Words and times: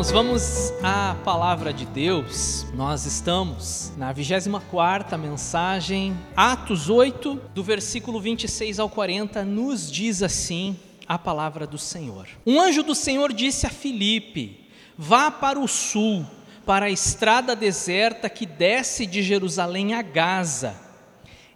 Irmãos, 0.00 0.12
vamos 0.12 0.72
à 0.82 1.14
palavra 1.26 1.74
de 1.74 1.84
Deus. 1.84 2.64
Nós 2.72 3.04
estamos 3.04 3.92
na 3.98 4.14
24ª 4.14 5.18
mensagem, 5.18 6.16
Atos 6.34 6.88
8, 6.88 7.38
do 7.54 7.62
versículo 7.62 8.18
26 8.18 8.78
ao 8.78 8.88
40, 8.88 9.44
nos 9.44 9.92
diz 9.92 10.22
assim 10.22 10.74
a 11.06 11.18
palavra 11.18 11.66
do 11.66 11.76
Senhor. 11.76 12.26
Um 12.46 12.58
anjo 12.58 12.82
do 12.82 12.94
Senhor 12.94 13.30
disse 13.30 13.66
a 13.66 13.70
Filipe: 13.70 14.60
Vá 14.96 15.30
para 15.30 15.60
o 15.60 15.68
sul, 15.68 16.24
para 16.64 16.86
a 16.86 16.90
estrada 16.90 17.54
deserta 17.54 18.30
que 18.30 18.46
desce 18.46 19.04
de 19.04 19.22
Jerusalém 19.22 19.92
a 19.92 20.00
Gaza. 20.00 20.74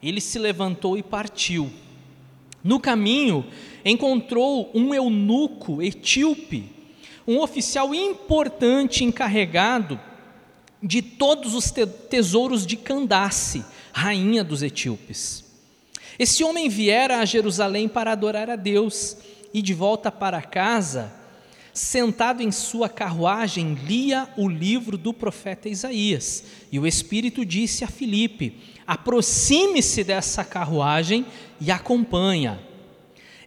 Ele 0.02 0.20
se 0.20 0.38
levantou 0.38 0.98
e 0.98 1.02
partiu. 1.02 1.72
No 2.62 2.78
caminho, 2.78 3.46
encontrou 3.86 4.70
um 4.74 4.94
eunuco 4.94 5.80
etíope 5.80 6.73
um 7.26 7.40
oficial 7.40 7.94
importante 7.94 9.04
encarregado 9.04 9.98
de 10.82 11.00
todos 11.00 11.54
os 11.54 11.72
tesouros 12.10 12.66
de 12.66 12.76
Candace, 12.76 13.64
rainha 13.92 14.44
dos 14.44 14.62
etíopes. 14.62 15.44
Esse 16.18 16.44
homem 16.44 16.68
viera 16.68 17.18
a 17.18 17.24
Jerusalém 17.24 17.88
para 17.88 18.12
adorar 18.12 18.50
a 18.50 18.56
Deus 18.56 19.16
e 19.52 19.62
de 19.62 19.72
volta 19.72 20.12
para 20.12 20.42
casa, 20.42 21.12
sentado 21.72 22.42
em 22.42 22.52
sua 22.52 22.88
carruagem, 22.88 23.74
lia 23.86 24.28
o 24.36 24.48
livro 24.48 24.98
do 24.98 25.12
profeta 25.12 25.68
Isaías. 25.68 26.44
E 26.70 26.78
o 26.78 26.86
Espírito 26.86 27.44
disse 27.44 27.82
a 27.82 27.88
Filipe: 27.88 28.60
aproxime-se 28.86 30.04
dessa 30.04 30.44
carruagem 30.44 31.26
e 31.60 31.70
acompanha. 31.70 32.60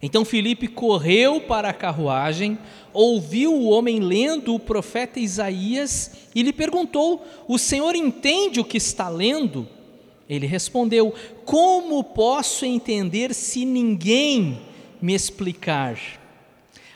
Então 0.00 0.24
Filipe 0.24 0.68
correu 0.68 1.40
para 1.40 1.70
a 1.70 1.74
carruagem, 1.74 2.58
ouviu 2.92 3.54
o 3.54 3.68
homem 3.68 4.00
lendo 4.00 4.54
o 4.54 4.60
profeta 4.60 5.20
Isaías 5.20 6.10
e 6.34 6.42
lhe 6.42 6.52
perguntou: 6.52 7.24
O 7.46 7.58
senhor 7.58 7.94
entende 7.94 8.60
o 8.60 8.64
que 8.64 8.76
está 8.76 9.08
lendo? 9.08 9.68
Ele 10.28 10.46
respondeu: 10.46 11.14
Como 11.44 12.02
posso 12.04 12.64
entender 12.64 13.34
se 13.34 13.64
ninguém 13.64 14.60
me 15.00 15.14
explicar? 15.14 15.98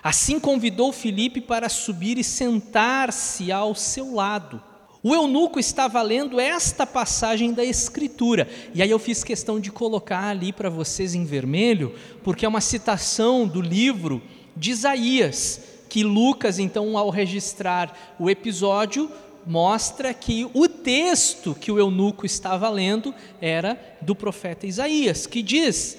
Assim 0.02 0.40
convidou 0.40 0.92
Filipe 0.92 1.40
para 1.40 1.68
subir 1.68 2.18
e 2.18 2.24
sentar-se 2.24 3.52
ao 3.52 3.74
seu 3.74 4.14
lado. 4.14 4.60
O 5.04 5.14
eunuco 5.14 5.58
estava 5.58 6.00
lendo 6.00 6.38
esta 6.38 6.86
passagem 6.86 7.52
da 7.52 7.64
Escritura, 7.64 8.48
e 8.72 8.80
aí 8.80 8.90
eu 8.90 9.00
fiz 9.00 9.24
questão 9.24 9.58
de 9.58 9.70
colocar 9.70 10.28
ali 10.28 10.52
para 10.52 10.70
vocês 10.70 11.14
em 11.14 11.24
vermelho, 11.24 11.92
porque 12.22 12.46
é 12.46 12.48
uma 12.48 12.60
citação 12.60 13.46
do 13.46 13.60
livro 13.60 14.22
de 14.56 14.70
Isaías, 14.70 15.60
que 15.92 16.02
Lucas, 16.02 16.58
então, 16.58 16.96
ao 16.96 17.10
registrar 17.10 18.14
o 18.18 18.30
episódio, 18.30 19.10
mostra 19.46 20.14
que 20.14 20.48
o 20.54 20.66
texto 20.66 21.54
que 21.54 21.70
o 21.70 21.78
eunuco 21.78 22.24
estava 22.24 22.70
lendo 22.70 23.14
era 23.42 23.78
do 24.00 24.14
profeta 24.14 24.66
Isaías, 24.66 25.26
que 25.26 25.42
diz: 25.42 25.98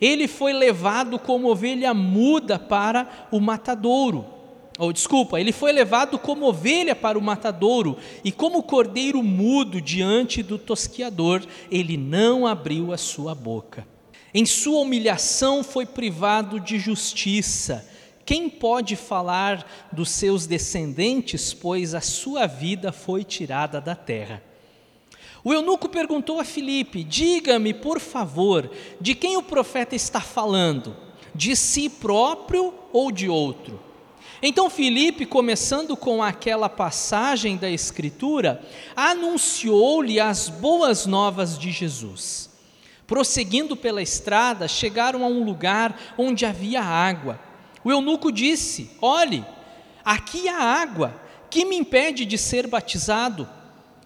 Ele 0.00 0.26
foi 0.26 0.54
levado 0.54 1.18
como 1.18 1.50
ovelha 1.50 1.92
muda 1.92 2.58
para 2.58 3.28
o 3.30 3.38
matadouro 3.38 4.24
ou 4.78 4.90
desculpa, 4.92 5.38
ele 5.40 5.52
foi 5.52 5.72
levado 5.72 6.18
como 6.18 6.46
ovelha 6.46 6.94
para 6.94 7.18
o 7.18 7.22
matadouro, 7.22 7.96
e 8.22 8.30
como 8.30 8.62
cordeiro 8.62 9.22
mudo 9.22 9.80
diante 9.80 10.42
do 10.42 10.58
tosquiador, 10.58 11.42
ele 11.70 11.96
não 11.96 12.46
abriu 12.46 12.92
a 12.92 12.98
sua 12.98 13.34
boca. 13.34 13.88
Em 14.34 14.44
sua 14.44 14.80
humilhação 14.80 15.64
foi 15.64 15.86
privado 15.86 16.60
de 16.60 16.78
justiça. 16.78 17.95
Quem 18.26 18.50
pode 18.50 18.96
falar 18.96 19.64
dos 19.92 20.10
seus 20.10 20.48
descendentes, 20.48 21.54
pois 21.54 21.94
a 21.94 22.00
sua 22.00 22.46
vida 22.46 22.90
foi 22.90 23.22
tirada 23.22 23.80
da 23.80 23.94
terra? 23.94 24.42
O 25.44 25.54
eunuco 25.54 25.88
perguntou 25.88 26.40
a 26.40 26.44
Filipe: 26.44 27.04
Diga-me, 27.04 27.72
por 27.72 28.00
favor, 28.00 28.68
de 29.00 29.14
quem 29.14 29.36
o 29.36 29.44
profeta 29.44 29.94
está 29.94 30.20
falando? 30.20 30.96
De 31.32 31.54
si 31.54 31.88
próprio 31.88 32.74
ou 32.92 33.12
de 33.12 33.28
outro? 33.28 33.80
Então 34.42 34.68
Filipe, 34.68 35.24
começando 35.24 35.96
com 35.96 36.20
aquela 36.20 36.68
passagem 36.68 37.56
da 37.56 37.70
Escritura, 37.70 38.60
anunciou-lhe 38.96 40.18
as 40.18 40.48
boas 40.48 41.06
novas 41.06 41.56
de 41.56 41.70
Jesus. 41.70 42.50
Prosseguindo 43.06 43.76
pela 43.76 44.02
estrada, 44.02 44.66
chegaram 44.66 45.24
a 45.24 45.28
um 45.28 45.44
lugar 45.44 46.16
onde 46.18 46.44
havia 46.44 46.82
água. 46.82 47.45
O 47.86 47.90
eunuco 47.92 48.32
disse: 48.32 48.90
Olhe, 49.00 49.44
aqui 50.04 50.48
há 50.48 50.58
água, 50.60 51.14
que 51.48 51.64
me 51.64 51.76
impede 51.76 52.24
de 52.24 52.36
ser 52.36 52.66
batizado? 52.66 53.48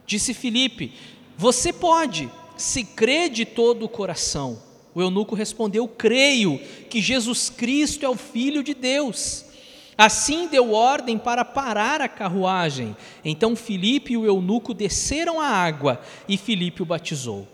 Disse 0.04 0.34
Filipe: 0.34 0.92
Você 1.34 1.72
pode, 1.72 2.28
se 2.58 2.84
crê 2.84 3.30
de 3.30 3.46
todo 3.46 3.86
o 3.86 3.88
coração. 3.88 4.60
O 4.94 5.00
eunuco 5.00 5.34
respondeu: 5.34 5.88
Creio 5.88 6.58
que 6.90 7.00
Jesus 7.00 7.48
Cristo 7.48 8.04
é 8.04 8.08
o 8.10 8.16
Filho 8.16 8.62
de 8.62 8.74
Deus. 8.74 9.46
Assim 9.96 10.46
deu 10.46 10.74
ordem 10.74 11.16
para 11.16 11.42
parar 11.42 12.02
a 12.02 12.08
carruagem. 12.08 12.94
Então 13.24 13.56
Filipe 13.56 14.12
e 14.12 14.16
o 14.18 14.26
eunuco 14.26 14.74
desceram 14.74 15.40
a 15.40 15.46
água 15.46 16.02
e 16.28 16.36
Filipe 16.36 16.82
o 16.82 16.86
batizou. 16.86 17.48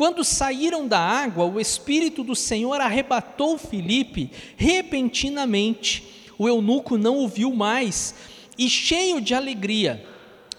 Quando 0.00 0.24
saíram 0.24 0.88
da 0.88 0.98
água, 0.98 1.44
o 1.44 1.60
Espírito 1.60 2.24
do 2.24 2.34
Senhor 2.34 2.80
arrebatou 2.80 3.58
Filipe 3.58 4.30
repentinamente. 4.56 6.32
O 6.38 6.48
eunuco 6.48 6.96
não 6.96 7.18
o 7.18 7.28
viu 7.28 7.52
mais 7.52 8.14
e, 8.56 8.66
cheio 8.70 9.20
de 9.20 9.34
alegria, 9.34 10.02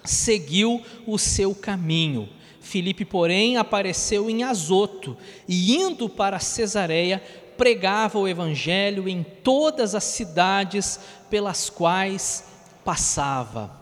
seguiu 0.05 0.79
o 1.07 1.17
seu 1.17 1.55
caminho. 1.55 2.29
Filipe, 2.59 3.03
porém, 3.03 3.57
apareceu 3.57 4.29
em 4.29 4.43
Azoto 4.43 5.17
e, 5.47 5.75
indo 5.75 6.07
para 6.07 6.37
Cesareia, 6.37 7.19
pregava 7.57 8.19
o 8.19 8.27
Evangelho 8.27 9.09
em 9.09 9.23
todas 9.23 9.95
as 9.95 10.03
cidades 10.03 10.99
pelas 11.31 11.67
quais 11.67 12.43
passava. 12.85 13.75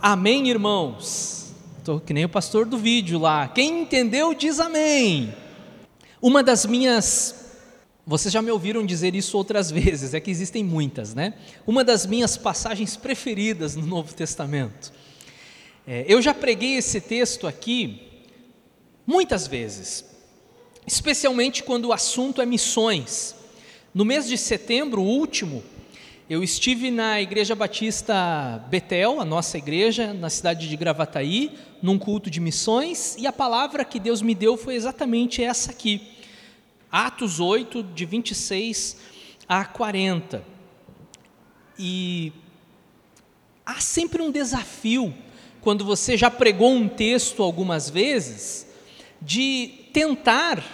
Amém, 0.00 0.48
irmãos? 0.48 1.43
Estou 1.84 2.00
que 2.00 2.14
nem 2.14 2.24
o 2.24 2.30
pastor 2.30 2.64
do 2.64 2.78
vídeo 2.78 3.18
lá. 3.18 3.46
Quem 3.46 3.82
entendeu, 3.82 4.32
diz 4.32 4.58
amém. 4.58 5.34
Uma 6.18 6.42
das 6.42 6.64
minhas. 6.64 7.34
Vocês 8.06 8.32
já 8.32 8.40
me 8.40 8.50
ouviram 8.50 8.86
dizer 8.86 9.14
isso 9.14 9.36
outras 9.36 9.68
vezes, 9.70 10.14
é 10.14 10.18
que 10.18 10.30
existem 10.30 10.64
muitas, 10.64 11.14
né? 11.14 11.34
Uma 11.66 11.84
das 11.84 12.06
minhas 12.06 12.38
passagens 12.38 12.96
preferidas 12.96 13.76
no 13.76 13.86
Novo 13.86 14.14
Testamento. 14.14 14.94
É, 15.86 16.06
eu 16.08 16.22
já 16.22 16.32
preguei 16.32 16.76
esse 16.76 17.02
texto 17.02 17.46
aqui 17.46 18.24
muitas 19.06 19.46
vezes, 19.46 20.06
especialmente 20.86 21.62
quando 21.62 21.88
o 21.88 21.92
assunto 21.92 22.40
é 22.40 22.46
missões. 22.46 23.34
No 23.92 24.06
mês 24.06 24.26
de 24.26 24.38
setembro 24.38 25.02
último, 25.02 25.62
eu 26.28 26.42
estive 26.42 26.90
na 26.90 27.20
Igreja 27.20 27.54
Batista 27.54 28.64
Betel, 28.70 29.20
a 29.20 29.26
nossa 29.26 29.58
igreja, 29.58 30.14
na 30.14 30.30
cidade 30.30 30.66
de 30.66 30.76
Gravataí, 30.76 31.52
num 31.82 31.98
culto 31.98 32.30
de 32.30 32.40
missões, 32.40 33.14
e 33.18 33.26
a 33.26 33.32
palavra 33.32 33.84
que 33.84 34.00
Deus 34.00 34.22
me 34.22 34.34
deu 34.34 34.56
foi 34.56 34.74
exatamente 34.74 35.44
essa 35.44 35.70
aqui. 35.70 36.00
Atos 36.90 37.40
8, 37.40 37.82
de 37.82 38.06
26 38.06 38.96
a 39.46 39.66
40. 39.66 40.42
E 41.78 42.32
há 43.66 43.78
sempre 43.80 44.22
um 44.22 44.30
desafio, 44.30 45.12
quando 45.60 45.84
você 45.84 46.16
já 46.16 46.30
pregou 46.30 46.72
um 46.72 46.88
texto 46.88 47.42
algumas 47.42 47.90
vezes, 47.90 48.66
de 49.20 49.88
tentar 49.92 50.64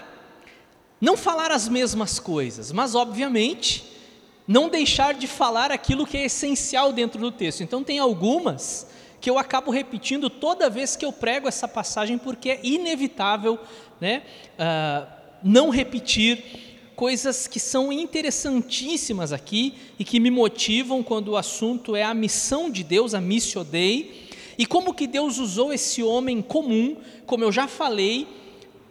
não 1.01 1.17
falar 1.17 1.51
as 1.51 1.69
mesmas 1.69 2.21
coisas, 2.21 2.71
mas 2.71 2.95
obviamente 2.95 3.90
não 4.51 4.69
deixar 4.69 5.15
de 5.15 5.29
falar 5.29 5.71
aquilo 5.71 6.05
que 6.05 6.17
é 6.17 6.25
essencial 6.25 6.93
dentro 6.93 7.21
do 7.21 7.31
texto. 7.31 7.63
Então 7.63 7.85
tem 7.85 8.01
algumas 8.01 8.85
que 9.21 9.31
eu 9.31 9.39
acabo 9.39 9.71
repetindo 9.71 10.29
toda 10.29 10.69
vez 10.69 10.97
que 10.97 11.05
eu 11.05 11.13
prego 11.13 11.47
essa 11.47 11.69
passagem, 11.69 12.19
porque 12.19 12.51
é 12.51 12.61
inevitável 12.65 13.61
né, 14.01 14.25
uh, 14.59 15.07
não 15.41 15.71
repetir 15.71 16.43
coisas 16.97 17.47
que 17.47 17.61
são 17.61 17.93
interessantíssimas 17.93 19.33
aqui 19.33 19.73
e 19.97 20.05
que 20.05 20.19
me 20.19 20.33
motivam 20.33 21.01
quando 21.01 21.29
o 21.29 21.37
assunto 21.37 21.95
é 21.95 22.03
a 22.03 22.13
missão 22.13 22.69
de 22.69 22.83
Deus, 22.83 23.15
a 23.15 23.21
missio 23.21 23.63
Dei, 23.63 24.29
e 24.59 24.67
como 24.67 24.93
que 24.93 25.07
Deus 25.07 25.39
usou 25.39 25.73
esse 25.73 26.03
homem 26.03 26.43
comum, 26.43 26.97
como 27.25 27.45
eu 27.45 27.53
já 27.53 27.69
falei, 27.69 28.27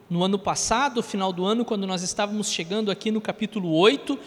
no 0.09 0.23
ano 0.23 0.39
passado, 0.39 1.03
final 1.03 1.33
do 1.33 1.43
ano, 1.43 1.65
quando 1.65 1.85
nós 1.85 2.01
estávamos 2.01 2.49
chegando 2.49 2.89
aqui 2.89 3.11
no 3.11 3.19
capítulo 3.19 3.75
8, 3.75 4.17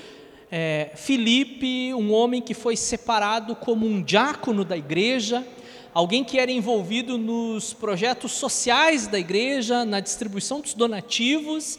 é, 0.54 0.90
Filipe, 0.94 1.94
um 1.94 2.12
homem 2.12 2.42
que 2.42 2.52
foi 2.52 2.76
separado 2.76 3.56
como 3.56 3.86
um 3.86 4.02
diácono 4.02 4.66
da 4.66 4.76
igreja, 4.76 5.46
alguém 5.94 6.22
que 6.22 6.38
era 6.38 6.52
envolvido 6.52 7.16
nos 7.16 7.72
projetos 7.72 8.32
sociais 8.32 9.06
da 9.06 9.18
igreja, 9.18 9.86
na 9.86 9.98
distribuição 9.98 10.60
dos 10.60 10.74
donativos, 10.74 11.78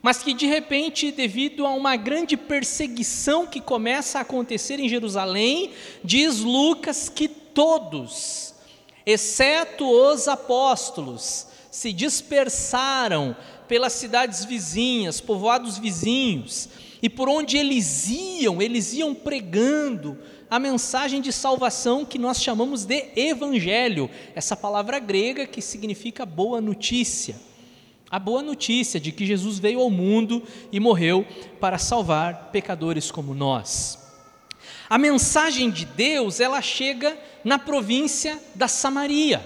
mas 0.00 0.22
que 0.22 0.32
de 0.32 0.46
repente, 0.46 1.10
devido 1.10 1.66
a 1.66 1.70
uma 1.70 1.96
grande 1.96 2.36
perseguição 2.36 3.48
que 3.48 3.60
começa 3.60 4.18
a 4.18 4.22
acontecer 4.22 4.78
em 4.78 4.88
Jerusalém, 4.88 5.72
diz 6.04 6.38
Lucas 6.38 7.08
que 7.08 7.26
todos, 7.26 8.54
exceto 9.04 9.90
os 9.90 10.28
apóstolos, 10.28 11.48
se 11.68 11.92
dispersaram 11.92 13.36
pelas 13.66 13.94
cidades 13.94 14.44
vizinhas, 14.44 15.20
povoados 15.20 15.78
vizinhos, 15.78 16.68
e 17.04 17.08
por 17.10 17.28
onde 17.28 17.58
eles 17.58 18.08
iam, 18.08 18.62
eles 18.62 18.94
iam 18.94 19.14
pregando 19.14 20.16
a 20.50 20.58
mensagem 20.58 21.20
de 21.20 21.30
salvação 21.30 22.02
que 22.02 22.18
nós 22.18 22.42
chamamos 22.42 22.86
de 22.86 23.10
evangelho, 23.14 24.08
essa 24.34 24.56
palavra 24.56 24.98
grega 24.98 25.46
que 25.46 25.60
significa 25.60 26.24
boa 26.24 26.62
notícia. 26.62 27.36
A 28.10 28.18
boa 28.18 28.40
notícia 28.40 28.98
de 28.98 29.12
que 29.12 29.26
Jesus 29.26 29.58
veio 29.58 29.80
ao 29.80 29.90
mundo 29.90 30.42
e 30.72 30.80
morreu 30.80 31.26
para 31.60 31.76
salvar 31.76 32.48
pecadores 32.50 33.10
como 33.10 33.34
nós. 33.34 33.98
A 34.88 34.96
mensagem 34.96 35.68
de 35.68 35.84
Deus, 35.84 36.40
ela 36.40 36.62
chega 36.62 37.18
na 37.44 37.58
província 37.58 38.42
da 38.54 38.66
Samaria. 38.66 39.44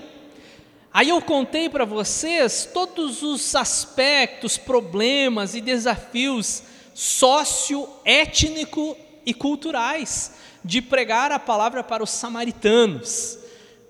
Aí 0.95 1.09
eu 1.09 1.21
contei 1.21 1.69
para 1.69 1.85
vocês 1.85 2.71
todos 2.73 3.25
os 3.25 3.57
aspectos, 3.57 4.57
problemas 4.57 5.57
e 5.57 5.61
desafios 5.61 6.63
socioétnico 6.99 8.97
e 9.25 9.33
culturais 9.33 10.33
de 10.65 10.83
pregar 10.83 11.31
a 11.31 11.39
palavra 11.39 11.85
para 11.85 12.03
os 12.03 12.11
samaritanos, 12.11 13.39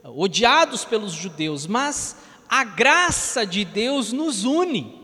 odiados 0.05 0.85
pelos 0.85 1.13
judeus, 1.13 1.67
mas 1.67 2.17
a 2.47 2.65
graça 2.65 3.47
de 3.47 3.65
Deus 3.65 4.13
nos 4.13 4.45
une. 4.45 4.95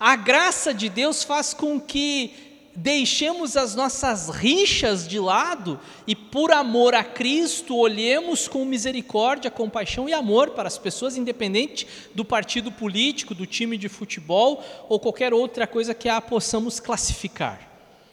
A 0.00 0.16
graça 0.16 0.72
de 0.72 0.88
Deus 0.88 1.22
faz 1.22 1.52
com 1.52 1.78
que 1.78 2.47
deixemos 2.78 3.56
as 3.56 3.74
nossas 3.74 4.28
rixas 4.28 5.06
de 5.08 5.18
lado 5.18 5.80
e, 6.06 6.14
por 6.14 6.52
amor 6.52 6.94
a 6.94 7.02
Cristo, 7.02 7.76
olhemos 7.76 8.46
com 8.46 8.64
misericórdia, 8.64 9.50
compaixão 9.50 10.08
e 10.08 10.12
amor 10.12 10.50
para 10.50 10.68
as 10.68 10.78
pessoas, 10.78 11.16
independente 11.16 11.88
do 12.14 12.24
partido 12.24 12.70
político, 12.70 13.34
do 13.34 13.46
time 13.46 13.76
de 13.76 13.88
futebol 13.88 14.62
ou 14.88 15.00
qualquer 15.00 15.34
outra 15.34 15.66
coisa 15.66 15.92
que 15.92 16.08
a 16.08 16.20
possamos 16.20 16.78
classificar. 16.78 17.68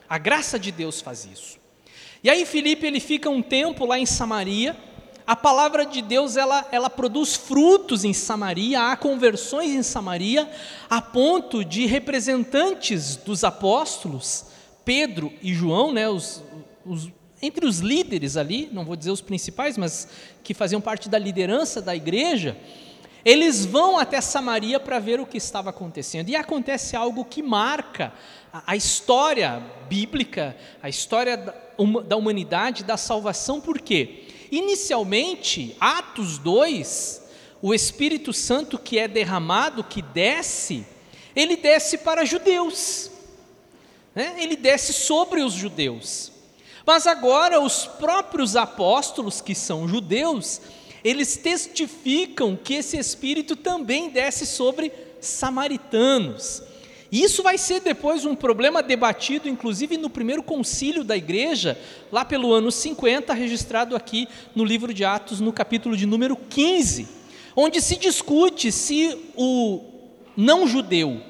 A 0.10 0.18
graça 0.18 0.58
de 0.58 0.72
Deus 0.72 1.00
faz 1.00 1.26
isso. 1.32 1.60
E 2.24 2.30
aí 2.30 2.44
Filipe 2.44 2.88
ele 2.88 3.00
fica 3.00 3.30
um 3.30 3.44
tempo 3.44 3.86
lá 3.86 4.00
em 4.00 4.06
Samaria. 4.06 4.76
A 5.28 5.36
palavra 5.36 5.86
de 5.86 6.02
Deus 6.02 6.38
ela, 6.38 6.68
ela 6.72 6.90
produz 6.90 7.36
frutos 7.36 8.04
em 8.04 8.14
Samaria, 8.14 8.92
há 8.92 8.98
conversões 8.98 9.72
em 9.72 9.84
Samaria, 9.84 10.50
a 10.90 11.02
ponto 11.02 11.64
de 11.64 11.86
representantes 11.86 13.16
dos 13.16 13.44
apóstolos, 13.44 14.55
Pedro 14.86 15.34
e 15.42 15.54
João, 15.54 15.92
né, 15.92 16.08
os, 16.08 16.44
os, 16.86 17.10
entre 17.42 17.66
os 17.66 17.80
líderes 17.80 18.38
ali, 18.38 18.70
não 18.72 18.86
vou 18.86 18.96
dizer 18.96 19.12
os 19.12 19.20
principais, 19.20 19.78
mas 19.78 20.08
que 20.44 20.54
faziam 20.54 20.80
parte 20.80 21.10
da 21.10 21.18
liderança 21.18 21.82
da 21.82 21.96
igreja, 21.96 22.56
eles 23.26 23.66
vão 23.66 23.98
até 23.98 24.22
Samaria 24.22 24.80
para 24.80 25.00
ver 25.00 25.20
o 25.20 25.26
que 25.26 25.38
estava 25.38 25.72
acontecendo. 25.72 26.30
E 26.30 26.36
acontece 26.36 26.96
algo 26.96 27.26
que 27.26 27.42
marca 27.42 28.14
a, 28.54 28.76
história 28.76 29.64
bíblica, 29.90 30.56
a 30.82 30.88
história 30.88 31.36
da 31.36 32.16
humanidade, 32.16 32.84
da 32.84 32.96
salvação, 32.96 33.60
por 33.60 33.82
quê? 33.82 34.26
Inicialmente, 34.52 35.76
Atos 35.80 36.38
2, 36.38 37.24
o 37.64 37.74
Espírito 37.74 38.32
Santo 38.32 38.78
que 38.78 39.00
é 39.00 39.08
derramado, 39.08 39.84
que 39.84 40.04
desce, 40.04 40.86
ele 41.36 41.58
desce 41.58 41.98
para 41.98 42.26
judeus, 42.26 43.10
né? 44.16 44.36
ele 44.38 44.56
desce 44.56 44.94
sobre 44.94 45.42
os 45.42 45.54
judeus. 45.54 46.32
Mas 46.86 47.06
agora, 47.06 47.60
os 47.60 47.86
próprios 47.86 48.56
apóstolos, 48.56 49.42
que 49.42 49.54
são 49.54 49.88
judeus, 49.88 50.62
eles 51.04 51.36
testificam 51.36 52.56
que 52.56 52.76
esse 52.76 52.98
Espírito 52.98 53.56
também 53.56 54.10
desce 54.10 54.46
sobre 54.46 54.92
samaritanos. 55.20 56.64
E 57.12 57.24
isso 57.24 57.44
vai 57.44 57.58
ser 57.58 57.82
depois 57.82 58.26
um 58.26 58.36
problema 58.36 58.82
debatido, 58.82 59.48
inclusive 59.48 59.98
no 59.98 60.10
primeiro 60.10 60.44
concílio 60.44 61.04
da 61.04 61.16
igreja, 61.16 61.80
lá 62.12 62.26
pelo 62.26 62.52
ano 62.54 62.72
50, 62.72 63.34
registrado 63.34 63.96
aqui 63.96 64.28
no 64.56 64.64
livro 64.64 64.94
de 64.94 65.06
Atos, 65.06 65.40
no 65.40 65.54
capítulo 65.54 65.96
de 65.96 66.06
número 66.06 66.36
15, 66.36 67.08
onde 67.56 67.82
se 67.82 67.96
discute 67.96 68.72
se 68.72 69.32
o 69.36 69.82
não 70.36 70.68
judeu, 70.68 71.22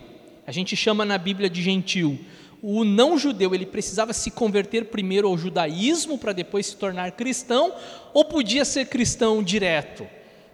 a 0.48 0.52
gente 0.52 0.76
chama 0.76 1.06
na 1.06 1.18
Bíblia 1.18 1.50
de 1.50 1.62
gentil, 1.62 2.20
o 2.68 2.84
não 2.84 3.16
judeu 3.16 3.54
ele 3.54 3.66
precisava 3.66 4.12
se 4.12 4.32
converter 4.32 4.86
primeiro 4.86 5.28
ao 5.28 5.38
judaísmo 5.38 6.18
para 6.18 6.34
depois 6.34 6.66
se 6.66 6.76
tornar 6.76 7.12
cristão, 7.12 7.72
ou 8.12 8.26
podia 8.26 8.66
ser 8.66 8.88
cristão 8.88 9.44
direto. 9.44 10.08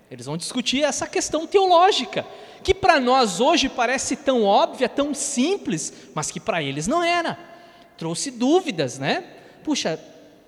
Eles 0.10 0.26
vão 0.26 0.36
discutir 0.36 0.84
essa 0.84 1.08
questão 1.08 1.48
teológica 1.48 2.26
que 2.62 2.74
para 2.74 3.00
nós 3.00 3.40
hoje 3.40 3.70
parece 3.70 4.18
tão 4.18 4.44
óbvia, 4.44 4.90
tão 4.90 5.14
simples, 5.14 5.94
mas 6.14 6.30
que 6.30 6.40
para 6.40 6.62
eles 6.62 6.86
não 6.86 7.02
era. 7.02 7.40
Trouxe 7.98 8.30
dúvidas, 8.30 9.00
né? 9.00 9.24
Puxa, 9.64 9.98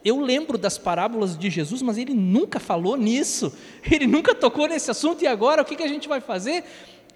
eu 0.04 0.19
lembro 0.19 0.57
das 0.57 0.77
parábolas 0.77 1.38
de 1.38 1.50
Jesus, 1.50 1.81
mas 1.81 1.98
ele 1.98 2.13
nunca 2.13 2.59
falou 2.59 2.98
nisso, 2.98 3.56
ele 3.89 4.06
nunca 4.06 4.36
tocou 4.36 4.68
nesse 4.68 4.92
assunto, 4.92 5.24
e 5.24 5.27
agora 5.27 5.62
o 5.62 5.66
que, 5.66 5.77
que 5.77 5.83
a 5.83 5.88
gente 5.88 6.09
vai 6.09 6.19
fazer? 6.19 6.66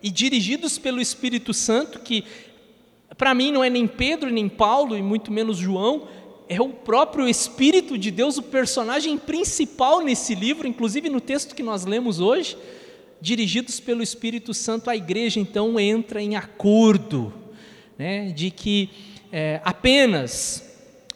E 0.01 0.09
dirigidos 0.09 0.77
pelo 0.77 1.01
Espírito 1.01 1.53
Santo, 1.53 1.99
que 1.99 2.23
para 3.17 3.33
mim 3.33 3.51
não 3.51 3.63
é 3.63 3.69
nem 3.69 3.87
Pedro, 3.87 4.29
nem 4.29 4.47
Paulo, 4.47 4.97
e 4.97 5.01
muito 5.01 5.31
menos 5.31 5.57
João, 5.57 6.07
é 6.49 6.61
o 6.61 6.69
próprio 6.69 7.27
Espírito 7.27 7.97
de 7.97 8.11
Deus, 8.11 8.37
o 8.37 8.43
personagem 8.43 9.17
principal 9.17 10.01
nesse 10.01 10.33
livro, 10.33 10.67
inclusive 10.67 11.09
no 11.09 11.19
texto 11.19 11.55
que 11.55 11.63
nós 11.63 11.85
lemos 11.85 12.19
hoje 12.19 12.57
dirigidos 13.19 13.79
pelo 13.79 14.03
Espírito 14.03 14.53
Santo, 14.53 14.89
a 14.89 14.95
igreja 14.95 15.39
então 15.39 15.79
entra 15.79 16.21
em 16.21 16.35
acordo 16.35 17.33
né, 17.97 18.29
de 18.29 18.51
que 18.51 18.89
é, 19.31 19.59
apenas 19.63 20.63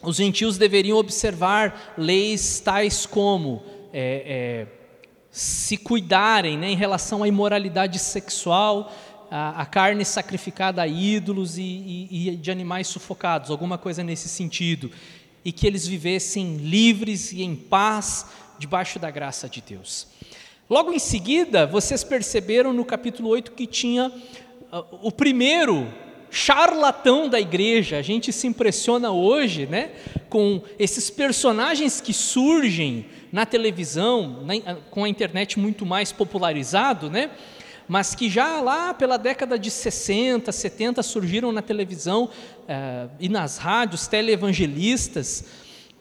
os 0.02 0.16
gentios 0.16 0.58
deveriam 0.58 0.98
observar 0.98 1.94
leis 1.96 2.60
tais 2.60 3.06
como 3.06 3.62
é, 3.92 4.24
é, 4.26 4.66
se 5.30 5.76
cuidarem 5.76 6.58
né, 6.58 6.70
em 6.70 6.76
relação 6.76 7.22
à 7.22 7.28
imoralidade 7.28 7.98
sexual, 7.98 8.92
a, 9.32 9.62
a 9.62 9.66
carne 9.66 10.04
sacrificada 10.04 10.82
a 10.82 10.86
ídolos 10.86 11.56
e, 11.56 11.62
e, 11.62 12.28
e 12.28 12.36
de 12.36 12.50
animais 12.50 12.86
sufocados, 12.86 13.50
alguma 13.50 13.78
coisa 13.78 14.04
nesse 14.04 14.28
sentido, 14.28 14.92
e 15.42 15.50
que 15.50 15.66
eles 15.66 15.86
vivessem 15.86 16.58
livres 16.58 17.32
e 17.32 17.42
em 17.42 17.56
paz 17.56 18.26
debaixo 18.58 18.98
da 18.98 19.10
graça 19.10 19.48
de 19.48 19.62
Deus. 19.62 20.06
Logo 20.68 20.92
em 20.92 20.98
seguida, 20.98 21.66
vocês 21.66 22.04
perceberam 22.04 22.74
no 22.74 22.84
capítulo 22.84 23.30
8 23.30 23.52
que 23.52 23.66
tinha 23.66 24.08
uh, 24.70 24.84
o 25.00 25.10
primeiro 25.10 25.88
charlatão 26.30 27.26
da 27.26 27.40
igreja. 27.40 27.96
A 27.96 28.02
gente 28.02 28.32
se 28.34 28.46
impressiona 28.46 29.12
hoje 29.12 29.66
né, 29.66 29.92
com 30.28 30.62
esses 30.78 31.08
personagens 31.08 32.02
que 32.02 32.12
surgem 32.12 33.06
na 33.32 33.46
televisão, 33.46 34.42
na, 34.44 34.56
uh, 34.56 34.82
com 34.90 35.04
a 35.04 35.08
internet 35.08 35.58
muito 35.58 35.86
mais 35.86 36.12
popularizado, 36.12 37.08
né? 37.08 37.30
Mas 37.88 38.14
que 38.14 38.28
já 38.28 38.60
lá 38.60 38.94
pela 38.94 39.16
década 39.16 39.58
de 39.58 39.70
60, 39.70 40.50
70 40.50 41.02
surgiram 41.02 41.52
na 41.52 41.62
televisão 41.62 42.24
uh, 42.24 43.10
e 43.18 43.28
nas 43.28 43.58
rádios 43.58 44.06
televangelistas 44.06 45.44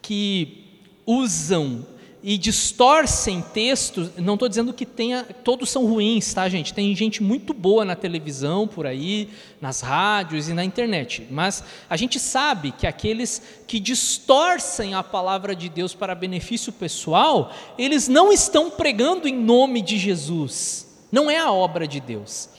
que 0.01 0.65
usam 1.05 1.85
e 2.23 2.37
distorcem 2.37 3.41
textos, 3.41 4.11
não 4.17 4.35
estou 4.35 4.47
dizendo 4.47 4.73
que 4.73 4.85
tenha, 4.85 5.23
todos 5.43 5.69
são 5.71 5.85
ruins, 5.85 6.31
tá, 6.33 6.47
gente? 6.47 6.73
Tem 6.73 6.95
gente 6.95 7.23
muito 7.23 7.53
boa 7.53 7.83
na 7.83 7.95
televisão, 7.95 8.67
por 8.67 8.85
aí, 8.85 9.29
nas 9.59 9.81
rádios 9.81 10.47
e 10.47 10.53
na 10.53 10.63
internet, 10.63 11.27
mas 11.31 11.63
a 11.89 11.97
gente 11.97 12.19
sabe 12.19 12.71
que 12.71 12.85
aqueles 12.85 13.41
que 13.67 13.79
distorcem 13.79 14.93
a 14.93 15.01
palavra 15.01 15.55
de 15.55 15.67
Deus 15.67 15.95
para 15.95 16.13
benefício 16.13 16.71
pessoal, 16.71 17.51
eles 17.77 18.07
não 18.07 18.31
estão 18.31 18.69
pregando 18.69 19.27
em 19.27 19.35
nome 19.35 19.81
de 19.81 19.97
Jesus, 19.97 20.90
não 21.11 21.29
é 21.29 21.37
a 21.37 21.51
obra 21.51 21.87
de 21.87 21.99
Deus. 21.99 22.49